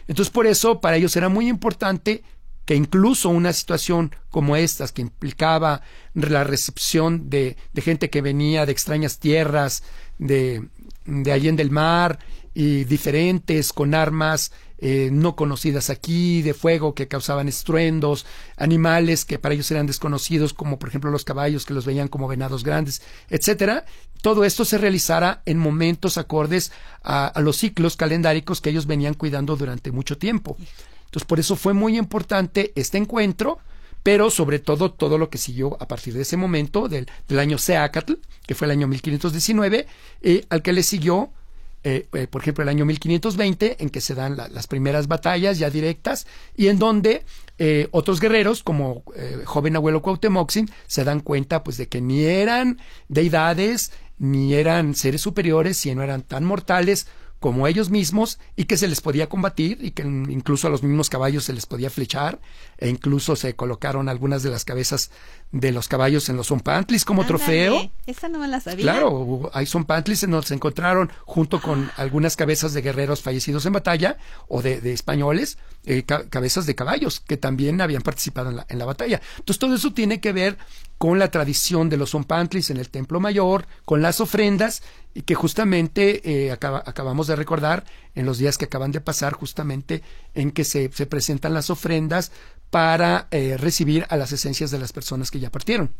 [0.08, 2.24] Entonces, por eso, para ellos era muy importante
[2.66, 5.82] que incluso una situación como estas, que implicaba
[6.14, 9.84] la recepción de, de gente que venía de extrañas tierras,
[10.18, 10.68] de,
[11.06, 12.20] de allí del mar,
[12.54, 18.26] y diferentes, con armas eh, no conocidas aquí, de fuego que causaban estruendos,
[18.58, 22.28] animales que para ellos eran desconocidos, como por ejemplo los caballos que los veían como
[22.28, 23.86] venados grandes, etcétera.
[24.22, 26.72] Todo esto se realizara en momentos acordes
[27.02, 30.58] a, a los ciclos calendáricos que ellos venían cuidando durante mucho tiempo.
[31.14, 33.60] Entonces, por eso fue muy importante este encuentro,
[34.02, 37.60] pero sobre todo todo lo que siguió a partir de ese momento, del, del año
[37.60, 38.14] Seacatl,
[38.48, 39.86] que fue el año 1519,
[40.24, 41.30] eh, al que le siguió,
[41.84, 45.60] eh, eh, por ejemplo, el año 1520, en que se dan la, las primeras batallas
[45.60, 46.26] ya directas,
[46.58, 47.24] y en donde
[47.60, 50.52] eh, otros guerreros, como eh, joven abuelo Cuauhtémoc,
[50.88, 56.24] se dan cuenta pues de que ni eran deidades, ni eran seres superiores, sino eran
[56.24, 57.06] tan mortales
[57.44, 61.10] como ellos mismos y que se les podía combatir y que incluso a los mismos
[61.10, 62.40] caballos se les podía flechar
[62.78, 65.12] e incluso se colocaron algunas de las cabezas
[65.52, 67.92] de los caballos en los zompantlis como Ándale, trofeo.
[68.06, 68.84] Esa no me la sabía.
[68.84, 73.74] Claro, hay zompantlis en donde se encontraron junto con algunas cabezas de guerreros fallecidos en
[73.74, 78.56] batalla o de, de españoles, eh, ca- cabezas de caballos que también habían participado en
[78.56, 79.20] la, en la batalla.
[79.40, 80.58] Entonces todo eso tiene que ver
[81.04, 85.36] con la tradición de los zompantlis en el templo mayor, con las ofrendas y que
[85.36, 87.84] justamente eh, acaba- acabamos de recordar
[88.16, 90.02] en los días que acaban de pasar justamente
[90.34, 92.32] en que se, se presentan las ofrendas
[92.70, 95.92] para eh, recibir a las esencias de las personas que ya partieron.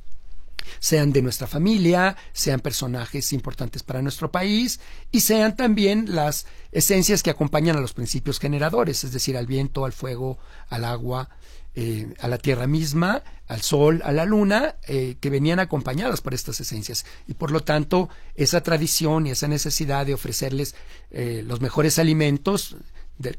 [0.80, 4.80] sean de nuestra familia, sean personajes importantes para nuestro país
[5.12, 9.84] y sean también las esencias que acompañan a los principios generadores, es decir, al viento,
[9.84, 10.38] al fuego,
[10.70, 11.28] al agua,
[11.76, 16.36] eh, a la tierra misma, al sol, a la luna, eh, que venían acompañadas por
[16.36, 17.04] estas esencias.
[17.28, 20.76] Y por lo tanto, esa tradición y esa necesidad de ofrecerles
[21.10, 22.78] eh, los mejores alimentos,
[23.18, 23.38] de,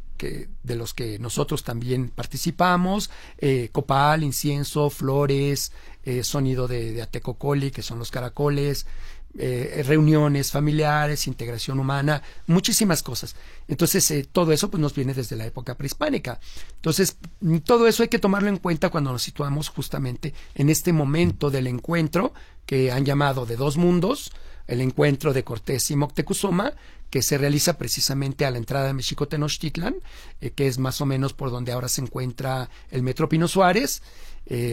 [0.64, 3.10] los que nosotros también participamos,
[3.72, 5.72] copal, incienso, flores,
[6.22, 8.86] sonido de, de atecocoli, que son los caracoles,
[9.36, 13.34] eh, reuniones familiares, integración humana, muchísimas cosas.
[13.66, 16.38] Entonces, eh, todo eso pues, nos viene desde la época prehispánica.
[16.76, 17.16] Entonces,
[17.64, 21.66] todo eso hay que tomarlo en cuenta cuando nos situamos justamente en este momento del
[21.66, 22.32] encuentro
[22.64, 24.30] que han llamado de dos mundos,
[24.68, 26.72] el encuentro de Cortés y Moctezuma,
[27.10, 29.96] que se realiza precisamente a la entrada de México Tenochtitlan,
[30.40, 34.00] eh, que es más o menos por donde ahora se encuentra el Metro Pino Suárez.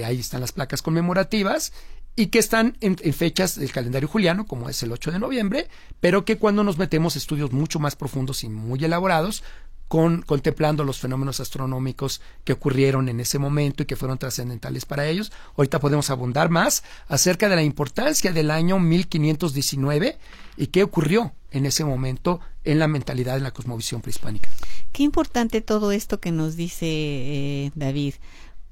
[0.06, 1.72] ahí están las placas conmemorativas
[2.16, 5.68] y que están en, fechas del calendario juliano, como es el 8 de noviembre,
[6.00, 9.44] pero que cuando nos metemos estudios mucho más profundos y muy elaborados,
[9.88, 15.06] con, contemplando los fenómenos astronómicos que ocurrieron en ese momento y que fueron trascendentales para
[15.06, 15.34] ellos.
[15.58, 20.18] Ahorita podemos abundar más acerca de la importancia del año 1519
[20.56, 24.50] y qué ocurrió en ese momento en la mentalidad de la cosmovisión prehispánica.
[24.94, 28.16] Qué importante todo esto que nos dice eh, David,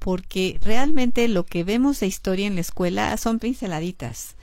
[0.00, 4.34] porque realmente lo que vemos de historia en la escuela son pinceladitas.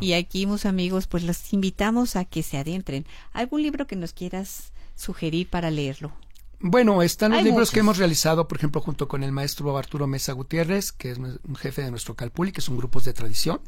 [0.00, 3.06] Y aquí, mis amigos, pues los invitamos a que se adentren.
[3.32, 6.12] ¿Algún libro que nos quieras sugerir para leerlo?
[6.60, 10.32] Bueno, están los libros que hemos realizado, por ejemplo, junto con el maestro Arturo Mesa
[10.32, 13.60] Gutiérrez, que es un jefe de nuestro Calpuli, que son grupos de tradición.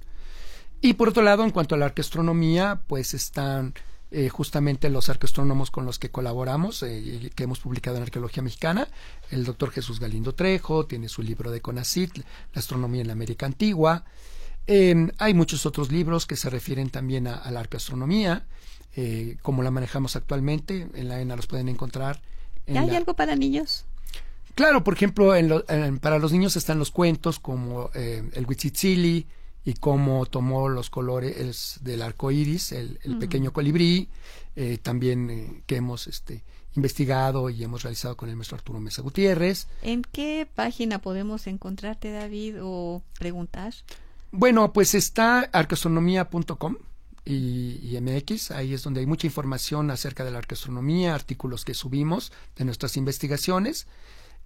[0.81, 3.75] Y por otro lado, en cuanto a la arqueastronomía, pues están
[4.11, 8.89] eh, justamente los arqueastrónomos con los que colaboramos, eh, que hemos publicado en Arqueología Mexicana,
[9.31, 13.45] el doctor Jesús Galindo Trejo, tiene su libro de CONACIT, La astronomía en la América
[13.45, 14.05] Antigua.
[14.67, 18.47] Em, hay muchos otros libros que se refieren también a, la arqueastronomía,
[18.97, 22.23] eh, como la manejamos actualmente, en la ENA los pueden encontrar.
[22.67, 23.85] ¿Hay algo para niños?
[24.55, 25.35] Claro, por ejemplo,
[26.01, 29.27] para los niños están los cuentos como el Huitzitzili,
[29.69, 34.09] y cómo tomó los colores del arco iris, el, pequeño colibrí,
[34.57, 36.43] eh, también eh, que hemos este,
[36.75, 39.69] investigado y hemos realizado con el maestro Arturo Mesa Gutiérrez.
[39.83, 43.75] ¿En qué página podemos encontrarte, David, o preguntar?
[44.33, 46.77] Bueno, pues está arqueastronomía.com
[47.27, 51.75] y, y, MX, ahí es donde hay mucha información acerca de la arqueastronomía, artículos que
[51.75, 53.87] subimos de nuestras investigaciones.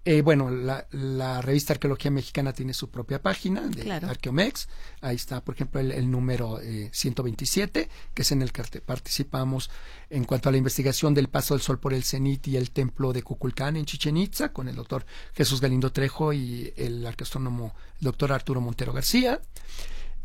[0.05, 4.67] Eh, bueno, la, revista Arqueología Mexicana tiene su propia página de Arqueomex.
[4.99, 6.59] Ahí está, por ejemplo, el, número
[6.91, 9.69] 127, eh, que es en el que participamos
[10.09, 13.13] en cuanto a la investigación del paso del sol por el cenit y el templo
[13.13, 18.33] de Cuculcán en Chichen Itza, con el doctor Jesús Galindo Trejo y el arqueastrónomo doctor
[18.33, 19.39] Arturo Montero García.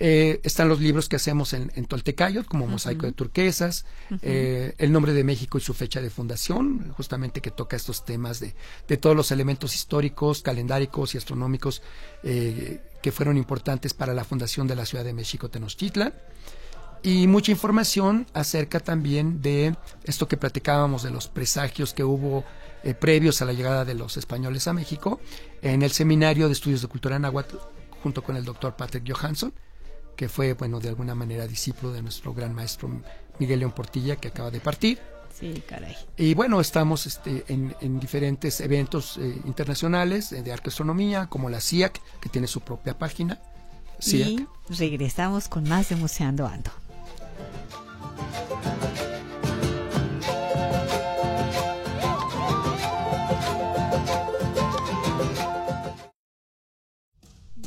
[0.00, 3.84] Eh, están los libros que hacemos en, en Toltecayo, como Mosaico de Turquesas,
[4.22, 8.38] eh, El nombre de México y su fecha de fundación, justamente que toca estos temas
[8.38, 8.54] de,
[8.86, 11.82] de todos los elementos históricos, calendáricos y astronómicos
[12.22, 16.14] eh, que fueron importantes para la fundación de la Ciudad de México Tenochtitlan.
[17.02, 22.44] Y mucha información acerca también de esto que platicábamos de los presagios que hubo
[23.00, 25.20] previos a la llegada de los españoles a México
[25.62, 27.56] en el Seminario de Estudios de Cultura Náhuatl
[28.02, 29.52] junto con el doctor Patrick Johansson
[30.18, 32.90] que fue, bueno, de alguna manera discípulo de nuestro gran maestro
[33.38, 34.98] Miguel León Portilla, que acaba de partir.
[35.32, 35.96] Sí, caray.
[36.16, 42.28] Y bueno, estamos este, en, diferentes eventos eh, internacionales de arqueastronomía, como la CIAC, que
[42.28, 43.40] tiene su propia página.
[44.04, 46.72] Y regresamos con más de Museando Ando.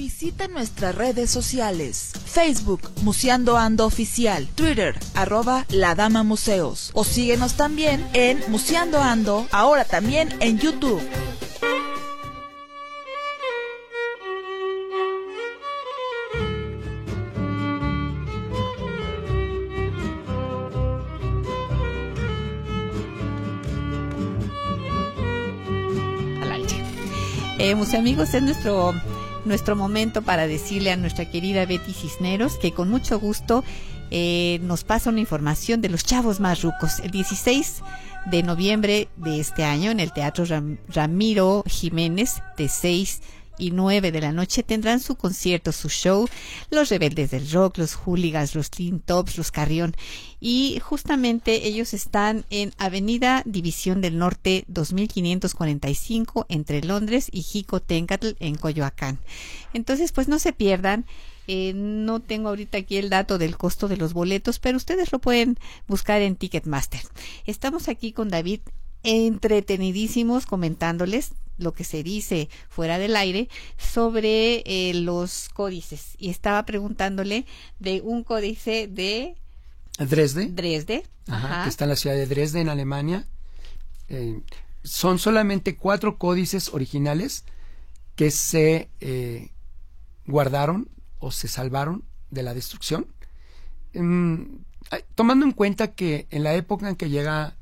[0.02, 2.10] Visita nuestras redes sociales.
[2.26, 4.48] Facebook, Museando Ando Oficial.
[4.56, 6.90] Twitter, arroba La Dama Museos.
[6.96, 11.00] O síguenos también en Museando Ando, ahora también en YouTube.
[27.60, 28.96] Eh, museo amigos, es nuestro
[29.46, 33.64] nuestro momento para decirle a nuestra querida Betty Cisneros que con mucho gusto
[34.12, 37.00] eh, nos pasa una información de los chavos más rucos.
[37.00, 37.82] El 16
[38.30, 40.46] de noviembre de este año en el Teatro
[40.90, 43.22] Ramiro Jiménez de 6
[43.62, 46.28] y 9 de la noche tendrán su concierto, su show,
[46.72, 49.96] los rebeldes del rock, los hooligans, los clean tops, los carrión.
[50.40, 58.56] Y justamente ellos están en Avenida División del Norte 2545 entre Londres y Jicotencatl en
[58.56, 59.20] Coyoacán.
[59.74, 61.06] Entonces, pues no se pierdan.
[61.48, 65.20] Eh, no tengo ahorita aquí el dato del costo de los boletos, pero ustedes lo
[65.20, 67.02] pueden buscar en Ticketmaster.
[67.46, 68.62] Estamos aquí con David
[69.04, 73.48] entretenidísimos comentándoles lo que se dice fuera del aire
[73.78, 76.16] sobre eh, los códices.
[76.18, 77.46] Y estaba preguntándole
[77.80, 79.36] de un códice de
[79.98, 81.04] Dresde, Dresde.
[81.28, 83.28] Ajá, que está en la ciudad de Dresde en Alemania.
[84.10, 84.42] Eh,
[84.84, 87.46] son solamente cuatro códices originales
[88.16, 89.52] que se eh,
[90.26, 93.08] guardaron o se salvaron de la destrucción.
[93.94, 94.58] Mm,
[95.16, 97.56] tomando en cuenta que en la época en que llega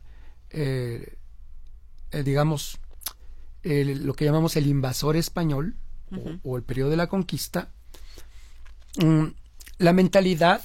[2.23, 2.78] digamos
[3.63, 5.75] lo que llamamos el invasor español
[6.43, 7.69] o, el periodo de la conquista,
[9.01, 9.25] mm,
[9.77, 10.63] la mentalidad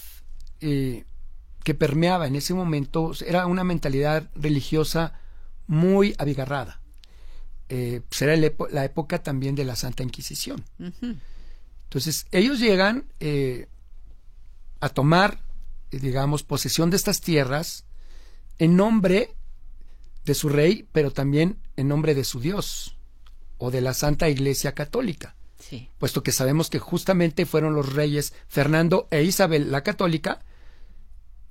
[0.61, 1.05] eh,
[1.63, 5.19] que permeaba en ese momento era una mentalidad religiosa
[5.67, 6.81] muy abigarrada.
[7.71, 10.65] Eh, pues era la época también de la Santa Inquisición.
[11.85, 13.69] Entonces, ellos llegan eh,
[14.81, 15.41] a tomar,
[15.91, 17.85] digamos, posesión de estas tierras
[18.59, 19.35] en nombre
[20.25, 22.97] de su rey, pero también en nombre de su Dios
[23.59, 25.35] o de la Santa Iglesia Católica.
[25.59, 25.89] Sí.
[25.99, 30.41] Puesto que sabemos que justamente fueron los reyes Fernando e Isabel la Católica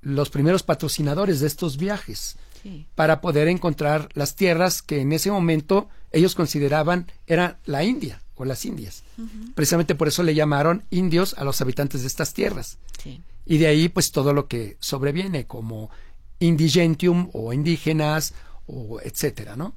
[0.04, 2.86] los primeros patrocinadores de estos viajes sí.
[2.94, 8.44] para poder encontrar las tierras que en ese momento ellos consideraban era la India o
[8.44, 9.02] las Indias.
[9.54, 12.78] Precisamente por eso le llamaron indios a los habitantes de estas tierras.
[13.02, 13.22] Sí.
[13.46, 15.90] Y de ahí pues todo lo que sobreviene como
[16.38, 18.34] indigentium o indígenas
[18.66, 19.74] o etcétera, ¿no?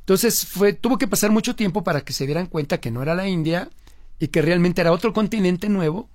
[0.00, 3.14] Entonces fue, tuvo que pasar mucho tiempo para que se dieran cuenta que no era
[3.14, 3.70] la India
[4.18, 6.08] y que realmente era otro continente nuevo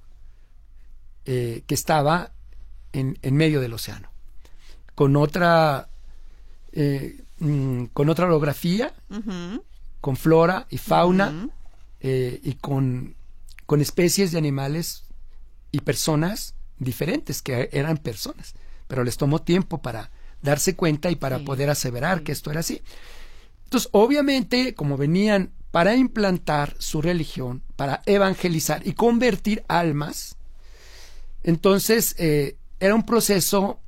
[1.25, 2.31] eh, que estaba
[2.93, 4.09] en, en, medio del océano,
[4.95, 5.89] con otra,
[6.71, 9.61] eh, mm, con otra orografía, Uh -huh.
[10.01, 11.49] con flora y fauna
[11.99, 13.15] eh, y con,
[13.65, 15.05] con especies de animales
[15.71, 18.53] y personas diferentes, que eran personas,
[18.87, 20.11] pero les tomó tiempo para
[20.45, 22.23] darse cuenta y para Sí, poder aseverar sí.
[22.23, 22.81] que esto era así.
[23.65, 30.37] Entonces, obviamente, como venían para implantar su religión, para evangelizar y convertir almas,
[31.43, 33.79] entonces eh, era un proceso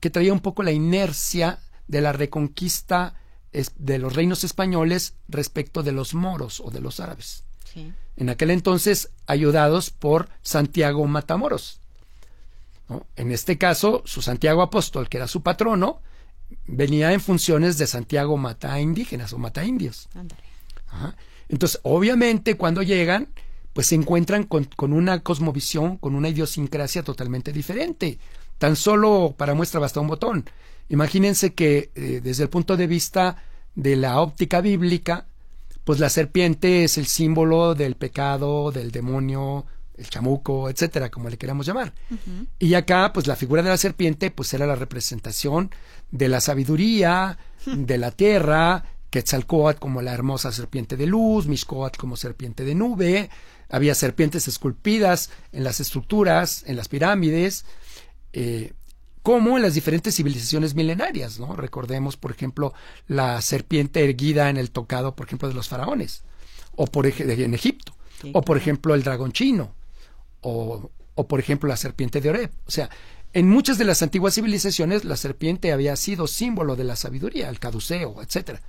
[0.00, 3.14] que traía un poco la inercia de la reconquista
[3.76, 7.44] de los reinos españoles respecto de los moros o de los árabes.
[7.72, 7.92] Sí.
[8.16, 11.80] En aquel entonces ayudados por Santiago Matamoros.
[12.88, 13.06] ¿No?
[13.16, 16.00] En este caso, su Santiago Apóstol, que era su patrono,
[16.66, 20.08] venía en funciones de Santiago Mata Indígenas o Mata Indios.
[20.88, 21.16] Ajá.
[21.48, 23.28] Entonces, obviamente, cuando llegan,
[23.72, 28.18] pues se encuentran con, con una cosmovisión, con una idiosincrasia totalmente diferente.
[28.58, 30.44] Tan solo para muestra basta un botón.
[30.88, 33.36] Imagínense que eh, desde el punto de vista
[33.74, 35.26] de la óptica bíblica,
[35.84, 39.66] pues la serpiente es el símbolo del pecado, del demonio,
[39.98, 41.92] el chamuco, etcétera, como le queramos llamar.
[42.58, 45.70] Y acá, pues la figura de la serpiente, pues era la representación
[46.10, 52.16] de la sabiduría, de la tierra, Quetzalcoatl como la hermosa serpiente de luz, Mixcoatl como
[52.16, 53.30] serpiente de nube,
[53.68, 57.64] había serpientes esculpidas en las estructuras, en las pirámides,
[58.32, 58.74] eh,
[59.22, 61.56] como en las diferentes civilizaciones milenarias, ¿no?
[61.56, 62.74] Recordemos, por ejemplo,
[63.08, 66.22] la serpiente erguida en el tocado, por ejemplo, de los faraones,
[66.76, 69.74] o por en Egipto, Sí, o por ejemplo el dragón chino,
[70.46, 72.50] o, por ejemplo la serpiente de Oreb.
[72.66, 72.88] O sea,
[73.32, 77.58] en muchas de las antiguas civilizaciones la serpiente había sido símbolo de la sabiduría, el
[77.58, 78.60] caduceo, etcétera.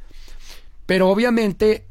[0.85, 1.85] Pero obviamente,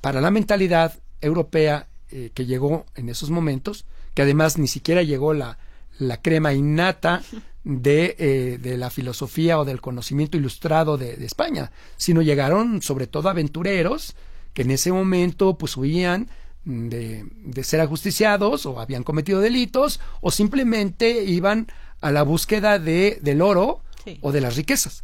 [0.00, 3.84] para la mentalidad europea eh, que llegó en esos momentos,
[4.14, 5.58] que además ni siquiera llegó la,
[5.98, 7.22] la crema innata
[7.64, 13.06] de, eh, de la filosofía o del conocimiento ilustrado de, de España, sino llegaron sobre
[13.06, 14.14] todo aventureros
[14.54, 16.28] que en ese momento pues huían
[16.66, 21.68] de, de ser ajusticiados o habían cometido delitos o simplemente iban
[22.02, 24.18] a la búsqueda de, del oro Sí.
[24.20, 25.02] o de las riquezas.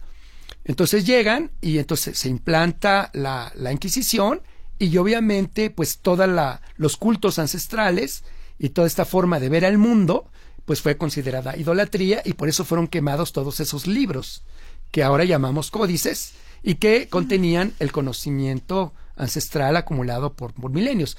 [0.64, 4.42] Entonces llegan y entonces se implanta la, la Inquisición
[4.78, 6.28] y obviamente pues todos
[6.76, 8.22] los cultos ancestrales
[8.60, 10.30] y toda esta forma de ver al mundo
[10.64, 14.44] pues fue considerada idolatría y por eso fueron quemados todos esos libros
[14.92, 21.16] que ahora llamamos códices y que contenían el conocimiento ancestral acumulado por, por milenios.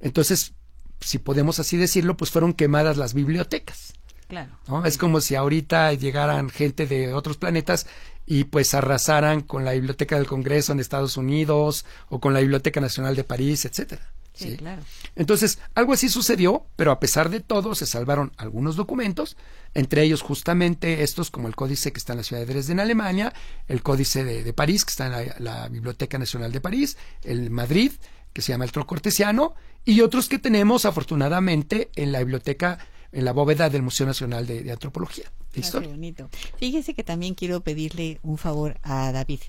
[0.00, 0.54] Entonces,
[1.00, 3.94] si podemos así decirlo, pues fueron quemadas las bibliotecas.
[4.28, 4.50] Claro.
[4.68, 4.84] ¿no?
[4.84, 7.86] Es como si ahorita llegaran gente de otros planetas
[8.26, 12.80] y pues arrasaran con la Biblioteca del Congreso en Estados Unidos o con la Biblioteca
[12.80, 14.12] Nacional de París, etcétera.
[14.32, 14.82] Sí, claro.
[15.16, 19.36] Entonces, algo así sucedió, pero a pesar de todo, se salvaron algunos documentos,
[19.74, 23.34] entre ellos justamente estos como el códice que está en la ciudad de Dresden, Alemania,
[23.68, 27.50] el códice de, de París, que está en la, la, Biblioteca Nacional de París, el
[27.50, 27.92] Madrid,
[28.32, 29.54] que se llama el Trocortesiano,
[29.84, 32.78] y otros que tenemos afortunadamente en la biblioteca,
[33.12, 35.30] en la bóveda del Museo Nacional de, de Antropología.
[35.54, 35.88] De Historia.
[35.88, 36.30] qué bonito.
[36.58, 39.40] Fíjese que también quiero pedirle un favor a David.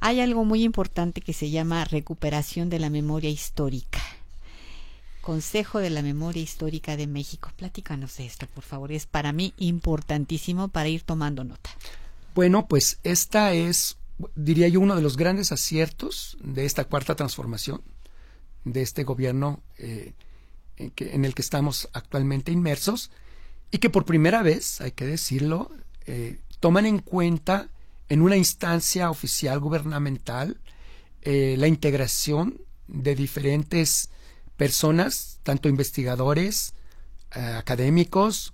[0.00, 4.00] Hay algo muy importante que se llama recuperación de la memoria histórica.
[5.20, 7.52] Consejo de la Memoria Histórica de México.
[7.56, 8.90] Platícanos de esto, por favor.
[8.90, 11.70] Es para mí importantísimo para ir tomando nota.
[12.34, 13.98] Bueno, pues esta es,
[14.34, 17.82] diría yo, uno de los grandes aciertos de esta cuarta transformación,
[18.64, 20.12] de este gobierno eh,
[20.76, 23.10] en, que, en, el que estamos actualmente inmersos,
[23.70, 25.70] y que por primera vez, hay que decirlo,
[26.06, 27.68] eh, toman en cuenta
[28.08, 30.60] en una instancia oficial gubernamental
[31.22, 34.10] eh, la integración de diferentes
[34.56, 36.74] personas, tanto investigadores,
[37.30, 38.52] académicos,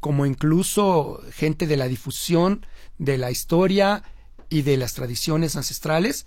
[0.00, 2.64] como incluso gente de la difusión
[2.96, 4.02] de la historia
[4.48, 6.24] y de las tradiciones ancestrales,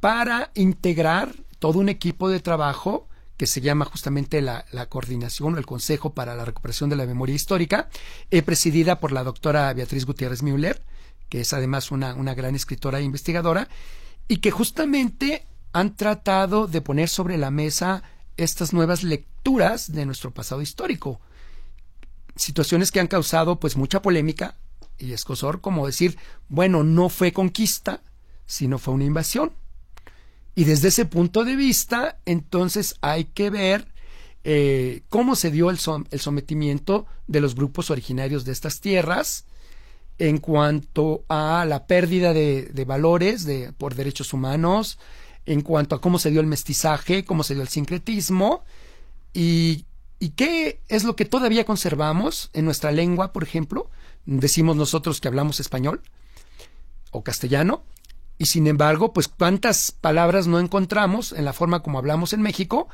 [0.00, 5.58] para integrar todo un equipo de trabajo que se llama justamente la, la coordinación o
[5.58, 7.88] el Consejo para la Recuperación de la Memoria Histórica,
[8.30, 10.82] eh, presidida por la doctora Beatriz Gutiérrez Müller,
[11.28, 13.68] que es además una, una gran escritora e investigadora,
[14.28, 18.02] y que justamente han tratado de poner sobre la mesa
[18.36, 21.20] estas nuevas lecturas de nuestro pasado histórico.
[22.36, 24.56] Situaciones que han causado pues mucha polémica
[24.98, 28.02] y escosor, como decir, bueno, no fue conquista,
[28.46, 29.52] sino fue una invasión.
[30.56, 33.86] Y desde ese punto de vista, entonces hay que ver
[34.42, 39.44] eh, cómo se dio el, som el, sometimiento de los grupos originarios de estas tierras
[40.18, 44.98] en cuanto a la pérdida de, valores de, por derechos humanos,
[45.44, 48.64] en cuanto a cómo se dio el mestizaje, cómo se dio el sincretismo
[49.34, 49.84] y
[50.36, 53.90] qué es lo que todavía conservamos en nuestra lengua, por ejemplo.
[54.24, 56.00] Decimos nosotros que hablamos español
[57.10, 57.84] o castellano,
[58.38, 62.88] y sin embargo, pues cuántas palabras no encontramos en la forma como hablamos en México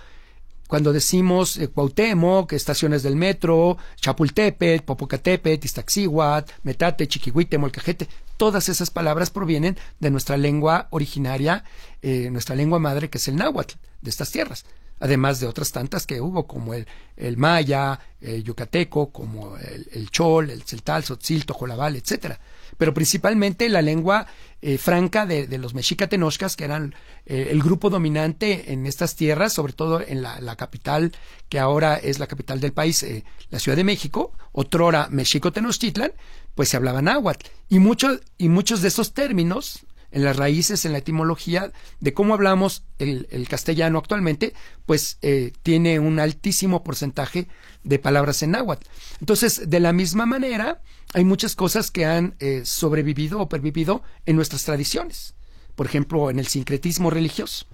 [0.68, 8.88] cuando decimos eh, Cuauhtémoc, estaciones del metro, Chapultepec, Popocatépetl, Iztaccíhuatl, Metate, Chiquihuite, Molcajete, todas esas
[8.88, 11.64] palabras provienen de nuestra lengua originaria,
[12.00, 14.64] eh, nuestra lengua madre que es el náhuatl de estas tierras
[15.02, 16.86] además de otras tantas que hubo, como el,
[17.16, 22.38] el maya, el yucateco, como el, el chol, el celtal, sotzil, tojolabal, etcétera.
[22.78, 24.28] Pero principalmente la lengua
[24.60, 26.94] eh, franca de, de, los mexicatenochcas, que eran
[27.26, 31.10] eh, el grupo dominante en estas tierras, sobre todo en la, la, capital,
[31.48, 36.12] que ahora es la capital del país, eh, la Ciudad de México, otrora Mexico-Tenochtitlan,
[36.54, 37.44] pues se hablaba náhuatl.
[37.68, 39.80] Y, mucho, y muchos de esos términos,
[40.12, 44.54] en las raíces, en la etimología de cómo hablamos el, el castellano actualmente,
[44.86, 47.48] pues eh, tiene un altísimo porcentaje
[47.82, 48.86] de palabras en náhuatl.
[49.20, 50.82] Entonces, de la misma manera,
[51.14, 55.34] hay muchas cosas que han eh, sobrevivido o pervivido en nuestras tradiciones.
[55.74, 57.66] Por ejemplo, en el sincretismo religioso,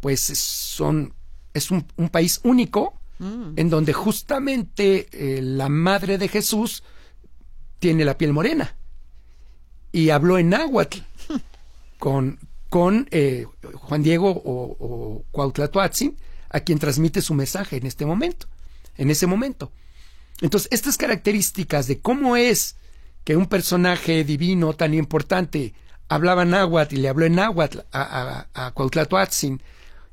[0.00, 1.14] pues son,
[1.52, 3.52] es un, un país único mm.
[3.56, 6.82] en donde justamente eh, la madre de Jesús
[7.78, 8.76] tiene la piel morena
[9.92, 11.00] y habló en náhuatl
[11.98, 12.38] con,
[12.68, 15.42] con eh, Juan Diego o, o
[16.48, 18.46] a quien transmite su mensaje en este momento,
[18.96, 19.72] en ese momento.
[20.40, 22.76] Entonces, estas características de cómo es
[23.24, 25.74] que un personaje divino tan importante
[26.08, 29.60] hablaba náhuatl y le habló en náhuatl a, a, Cuautlatoatzin,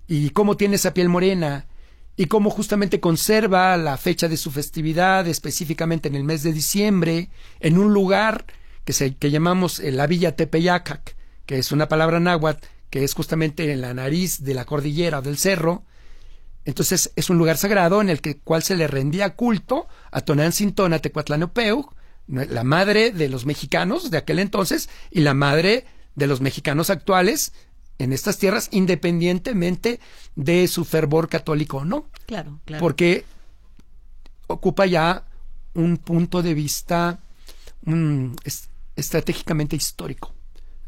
[0.08, 1.68] y cómo tiene esa piel morena,
[2.16, 7.30] y cómo justamente conserva la fecha de su festividad, específicamente en el mes de diciembre,
[7.60, 8.46] en un lugar
[8.86, 11.16] que, se, que llamamos eh, la Villa Tepeyacac,
[11.46, 15.22] que es una palabra náhuatl, que es justamente en la nariz de la cordillera o
[15.22, 15.84] del cerro.
[16.66, 21.00] Entonces es un lugar sagrado en el que, cual se le rendía culto a Tonantzintona
[21.00, 21.90] Tecuatlanopeu,
[22.28, 25.86] la madre de los mexicanos de aquel entonces y la madre
[26.16, 27.52] de los mexicanos actuales
[28.00, 30.00] en estas tierras, independientemente
[30.36, 32.10] de su fervor católico o no.
[32.26, 32.82] Claro, claro.
[32.82, 33.26] Porque
[34.48, 35.26] ocupa ya
[35.74, 37.20] un punto de vista
[37.86, 40.33] um, es, estratégicamente histórico.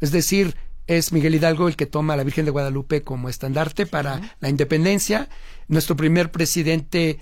[0.00, 3.86] Es decir, es Miguel Hidalgo el que toma a la Virgen de Guadalupe como estandarte
[3.86, 5.28] para la independencia.
[5.68, 7.18] Nuestro primer presidente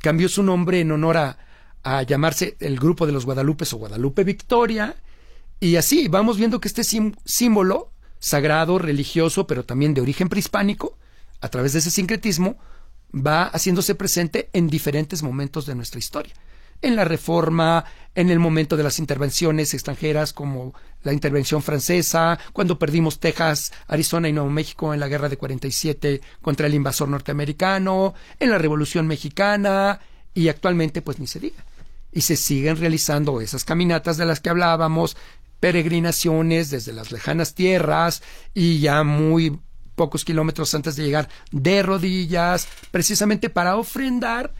[0.00, 1.38] cambió su nombre en honor a,
[1.82, 4.96] a, llamarse el Grupo de los Guadalupes o Guadalupe Victoria.
[5.60, 10.98] Y así vamos viendo que este símbolo sagrado, religioso, pero también de origen prehispánico,
[11.40, 12.56] a través de ese sincretismo,
[13.14, 16.34] va haciéndose presente en diferentes momentos de nuestra historia.
[16.82, 22.78] En la reforma, en el momento de las intervenciones extranjeras como la intervención francesa, cuando
[22.78, 28.14] perdimos Texas, Arizona y Nuevo México en la guerra de 47 contra el invasor norteamericano,
[28.40, 30.00] en la Revolución Mexicana
[30.34, 31.64] y actualmente pues ni se diga.
[32.12, 35.16] Y se siguen realizando esas caminatas de las que hablábamos,
[35.60, 38.22] peregrinaciones desde las lejanas tierras
[38.54, 39.58] y ya muy
[39.94, 44.54] pocos kilómetros antes de llegar de rodillas, precisamente para ofrendar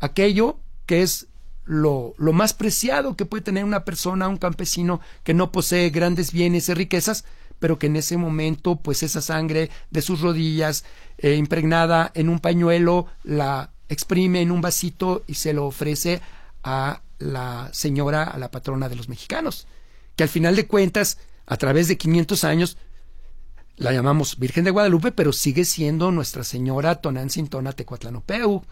[0.00, 1.28] aquello que es
[1.72, 6.68] lo, más preciado que puede tener una persona, un campesino que no posee grandes bienes
[6.68, 7.24] y riquezas,
[7.58, 10.84] pero que en ese momento, pues esa sangre de sus rodillas,
[11.18, 16.20] eh, impregnada en un pañuelo, la exprime en un vasito y se lo ofrece
[16.62, 19.66] a la señora, a la patrona de los mexicanos,
[20.16, 22.76] que al final de cuentas, a través de 500 años,
[23.76, 28.62] la llamamos Virgen de Guadalupe, pero sigue siendo Nuestra Señora Tonantzintona Tecuatlanopeu,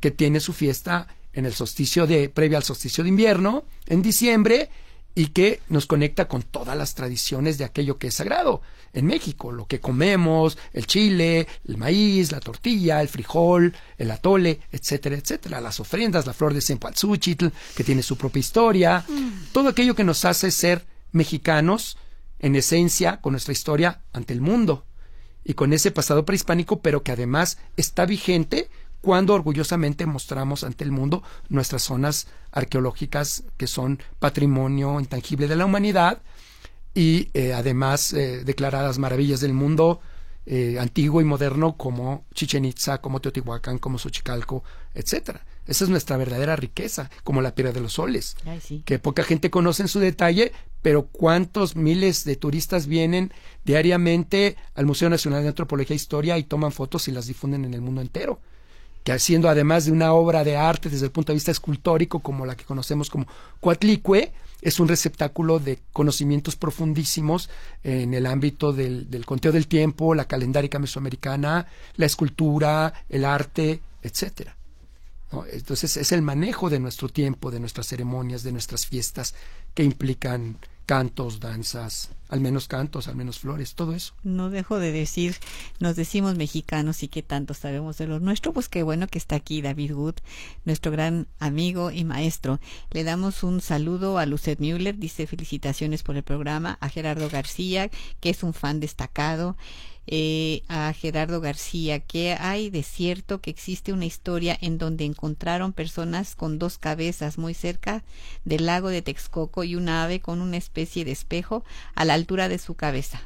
[0.00, 4.70] que tiene su fiesta en el solsticio de, previo al solsticio de invierno, en diciembre,
[5.14, 8.62] y que nos conecta con todas las tradiciones de aquello que es sagrado.
[8.92, 14.60] En México, lo que comemos, el chile, el maíz, la tortilla, el frijol, el atole,
[14.72, 19.52] etcétera, etcétera, las ofrendas, la flor de Cempalzúchitl, que tiene su propia historia, mm.
[19.52, 21.96] todo aquello que nos hace ser mexicanos,
[22.38, 24.86] en esencia, con nuestra historia ante el mundo.
[25.44, 28.70] Y con ese pasado prehispánico, pero que además está vigente
[29.00, 35.64] cuando orgullosamente mostramos ante el mundo nuestras zonas arqueológicas que son patrimonio intangible de la
[35.64, 36.22] humanidad
[36.94, 40.00] y eh, además eh, declaradas maravillas del mundo
[40.46, 45.44] eh, antiguo y moderno como Chichen Itza, como Teotihuacán, como Xochicalco, etcétera.
[45.66, 48.36] Esa es nuestra verdadera riqueza, como la piedra de los soles,
[48.84, 53.32] que poca gente conoce en su detalle, pero cuántos miles de turistas vienen
[53.64, 57.74] diariamente al Museo Nacional de Antropología e Historia y toman fotos y las difunden en
[57.74, 58.40] el mundo entero
[59.04, 62.46] que haciendo además de una obra de arte desde el punto de vista escultórico como
[62.46, 63.26] la que conocemos como
[63.60, 64.32] Coatlicue,
[64.62, 67.48] es un receptáculo de conocimientos profundísimos
[67.82, 74.56] en el ámbito del, conteo del tiempo, la calendárica mesoamericana, la escultura, el arte, etcétera.
[75.52, 79.34] Entonces es el manejo de nuestro tiempo, de nuestras ceremonias, de nuestras fiestas
[79.74, 84.14] que implican cantos, danzas, al menos cantos, al menos flores, todo eso.
[84.22, 85.36] No dejo de decir,
[85.80, 89.36] nos decimos mexicanos y que tanto sabemos de lo nuestro, pues qué bueno que está
[89.36, 90.14] aquí David Wood,
[90.64, 92.60] nuestro gran amigo y maestro.
[92.90, 97.90] Le damos un saludo a Lucet Müller, dice felicitaciones por el programa, a Gerardo García,
[98.20, 99.56] que es un fan destacado,
[100.12, 105.72] eh, a Gerardo García, que hay de cierto que existe una historia en donde encontraron
[105.72, 108.02] personas con dos cabezas muy cerca
[108.44, 112.48] del lago de Texcoco y un ave con una especie de espejo a la altura
[112.48, 113.22] de su cabeza.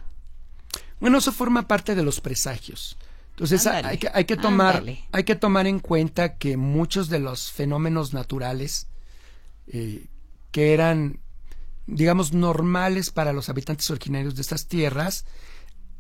[1.00, 2.98] Bueno, eso forma parte de los presagios.
[3.30, 7.50] Entonces hay, que, hay, que tomar, hay que tomar en cuenta que muchos de los
[7.50, 8.88] fenómenos naturales
[9.68, 10.04] eh,
[10.50, 11.18] que eran,
[11.86, 15.24] digamos, normales para los habitantes originarios de estas tierras,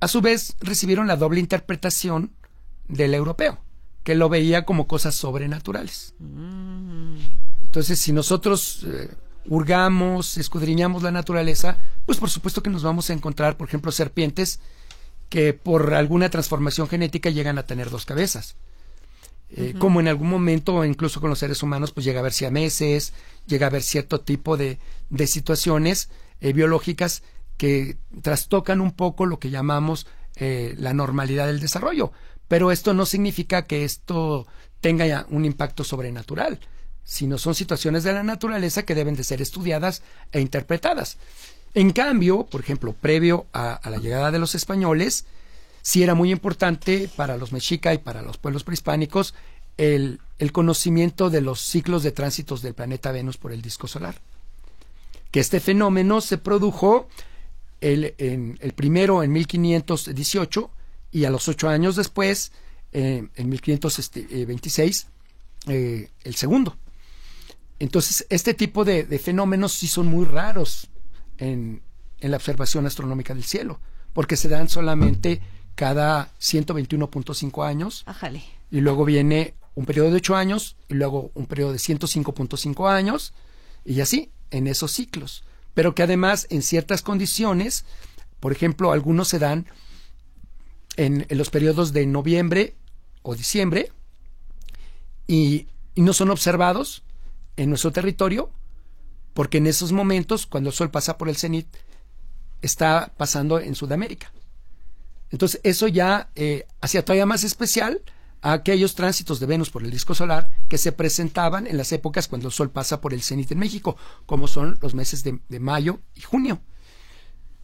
[0.00, 2.32] a su vez recibieron la doble interpretación
[2.88, 3.58] del europeo,
[4.02, 6.14] que lo veía como cosas sobrenaturales.
[7.62, 9.10] Entonces, si nosotros eh,
[9.46, 14.60] hurgamos, escudriñamos la naturaleza, pues por supuesto que nos vamos a encontrar, por ejemplo, serpientes
[15.28, 18.56] que por alguna transformación genética llegan a tener dos cabezas.
[19.56, 23.12] Eh, como en algún momento, incluso con los seres humanos, pues llega a haber siameses,
[23.46, 24.78] llega a haber cierto tipo de,
[25.10, 26.08] de situaciones
[26.40, 27.22] eh, biológicas
[27.56, 32.12] que trastocan un poco lo que llamamos eh, la normalidad del desarrollo.
[32.48, 34.46] Pero esto no significa que esto
[34.80, 36.60] tenga un impacto sobrenatural,
[37.04, 40.02] sino son situaciones de la naturaleza que deben de ser estudiadas
[40.32, 41.18] e interpretadas.
[41.74, 45.24] En cambio, por ejemplo, previo a, la llegada de los españoles,
[45.82, 49.34] sí era muy importante para los mexica y para los pueblos prehispánicos
[49.76, 50.20] el
[50.52, 54.20] conocimiento de los ciclos de tránsitos del planeta Venus por el disco solar.
[55.30, 57.08] Que este fenómeno se produjo
[57.84, 60.70] el, en, el primero en 1518
[61.12, 62.50] y a los ocho años después,
[62.92, 65.06] eh, en 1526,
[65.66, 66.76] eh, el segundo.
[67.78, 70.88] Entonces, este tipo de, fenómenos sí son muy raros
[71.36, 71.82] en,
[72.20, 73.80] en, la observación astronómica del cielo,
[74.14, 75.42] porque se dan solamente
[75.74, 78.02] cada 121.5 años.
[78.70, 83.34] Y luego viene un periodo de ocho años, y luego un periodo de 105.5 años,
[83.84, 87.84] y así, en esos ciclos pero que además en ciertas condiciones,
[88.40, 89.66] por ejemplo, algunos se dan
[90.96, 92.74] en, los periodos de noviembre
[93.22, 93.92] o diciembre
[95.26, 95.66] y,
[95.96, 97.04] no son observados
[97.56, 98.50] en nuestro territorio
[99.32, 101.68] porque en esos momentos, cuando el Sol pasa por el cenit,
[102.62, 104.32] está pasando en Sudamérica.
[105.30, 108.02] Entonces, eso ya eh, hacía todavía más especial
[108.44, 112.28] a aquellos tránsitos de Venus por el disco solar que se presentaban en las épocas
[112.28, 116.00] cuando el Sol pasa por el cenit en México, como son los meses de, mayo
[116.14, 116.60] y junio.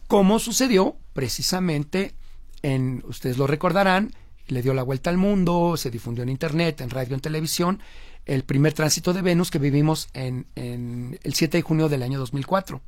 [0.07, 2.15] Como sucedió precisamente
[2.63, 4.11] en, ustedes lo recordarán,
[4.47, 7.79] le dio la vuelta al mundo, se difundió en Internet, en radio, en televisión,
[8.25, 12.17] el primer tránsito de Venus que vivimos en, en el 7 de junio del año
[12.17, 12.81] 2004.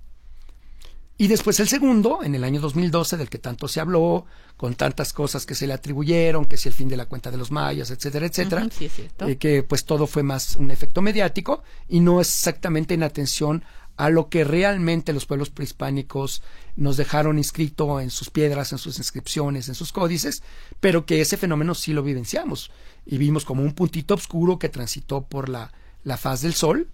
[1.17, 4.25] Y después el segundo, en el año 2012, del que tanto se habló,
[4.57, 7.37] con tantas cosas que se le atribuyeron, que si el fin de la cuenta de
[7.37, 9.27] los mayas, etcétera, etcétera, sí, es cierto.
[9.27, 13.63] eh, que pues todo fue más un efecto mediático y no exactamente en atención
[13.95, 16.41] a lo que realmente los pueblos prehispánicos
[16.75, 20.41] nos dejaron inscrito en sus piedras, en sus inscripciones, en sus códices,
[20.79, 22.71] pero que ese fenómeno sí lo vivenciamos
[23.05, 25.71] y vimos como un puntito oscuro que transitó por la,
[26.03, 26.89] la faz del Sol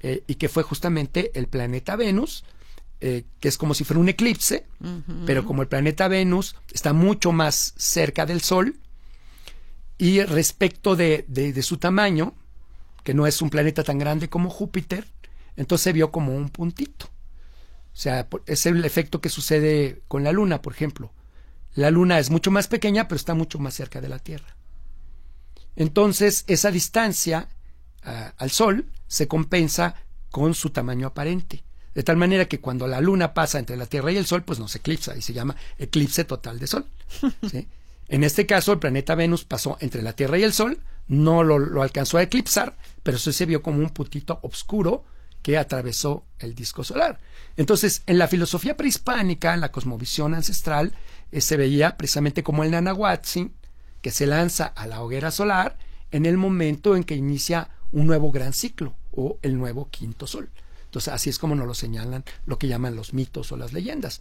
[0.00, 2.44] eh, y que fue justamente el planeta Venus,
[3.04, 4.64] eh, que es como si fuera un eclipse,
[5.26, 8.76] pero como el planeta Venus está mucho más cerca del Sol
[9.98, 12.34] y respecto de, de- de su tamaño,
[13.04, 15.06] que no es un planeta tan grande como Júpiter,
[15.56, 17.06] entonces se vio como un puntito.
[17.06, 21.12] O sea, es el efecto que sucede con la Luna, por ejemplo.
[21.74, 24.56] La Luna es mucho más pequeña, pero está mucho más cerca de la Tierra.
[25.76, 27.48] Entonces, esa distancia
[28.04, 29.94] ah, al Sol se compensa
[30.30, 31.64] con su tamaño aparente.
[31.94, 34.58] De tal manera que cuando la Luna pasa entre la Tierra y el Sol, pues
[34.58, 36.86] no se eclipsa y se llama eclipse total de Sol.
[37.50, 37.66] ¿sí?
[38.08, 40.78] En este caso, el planeta Venus pasó entre la Tierra y el Sol,
[41.08, 45.04] no lo, lo alcanzó a eclipsar, pero eso se vio como un puntito oscuro
[45.42, 47.18] que atravesó el disco solar.
[47.56, 50.92] Entonces, en la filosofía prehispánica, en la cosmovisión ancestral,
[51.32, 53.52] eh, se veía precisamente como el Nanahuatzin,
[54.00, 55.78] que se lanza a la hoguera solar
[56.10, 60.50] en el momento en que inicia un nuevo gran ciclo o el nuevo quinto sol.
[60.92, 64.20] Entonces, así es como nos lo señalan lo que llaman los mitos o las leyendas.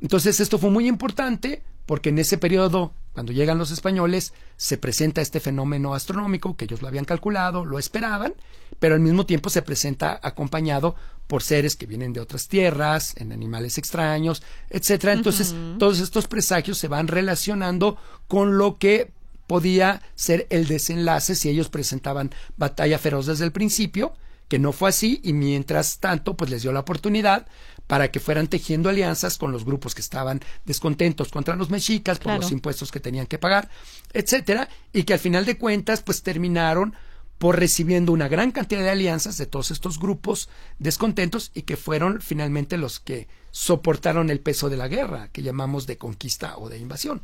[0.00, 5.22] Entonces, esto fue muy importante porque en ese periodo, cuando llegan los españoles, se presenta
[5.22, 8.34] este fenómeno astronómico que ellos lo habían calculado, lo esperaban,
[8.78, 10.94] pero al mismo tiempo se presenta acompañado
[11.26, 15.14] por seres que vienen de otras tierras, en animales extraños, etcétera.
[15.14, 19.10] Entonces, todos estos presagios se van relacionando con lo que
[19.48, 24.12] podía ser el desenlace si ellos presentaban batalla feroz desde el principio,
[24.48, 27.46] que no fue así y mientras tanto pues les dio la oportunidad
[27.86, 32.24] para que fueran tejiendo alianzas con los grupos que estaban descontentos contra los mexicas por
[32.24, 32.42] Claro.
[32.42, 33.70] los impuestos que tenían que pagar,
[34.12, 36.94] etcétera, y que al final de cuentas pues terminaron
[37.38, 42.20] por recibiendo una gran cantidad de alianzas de todos estos grupos descontentos y que fueron
[42.20, 46.78] finalmente los que soportaron el peso de la guerra, que llamamos de conquista o de
[46.78, 47.22] invasión.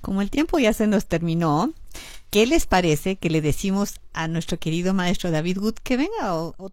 [0.00, 1.72] Como el tiempo ya se nos terminó,
[2.30, 6.68] ¿qué les parece que le decimos a nuestro querido maestro David Good que venga otro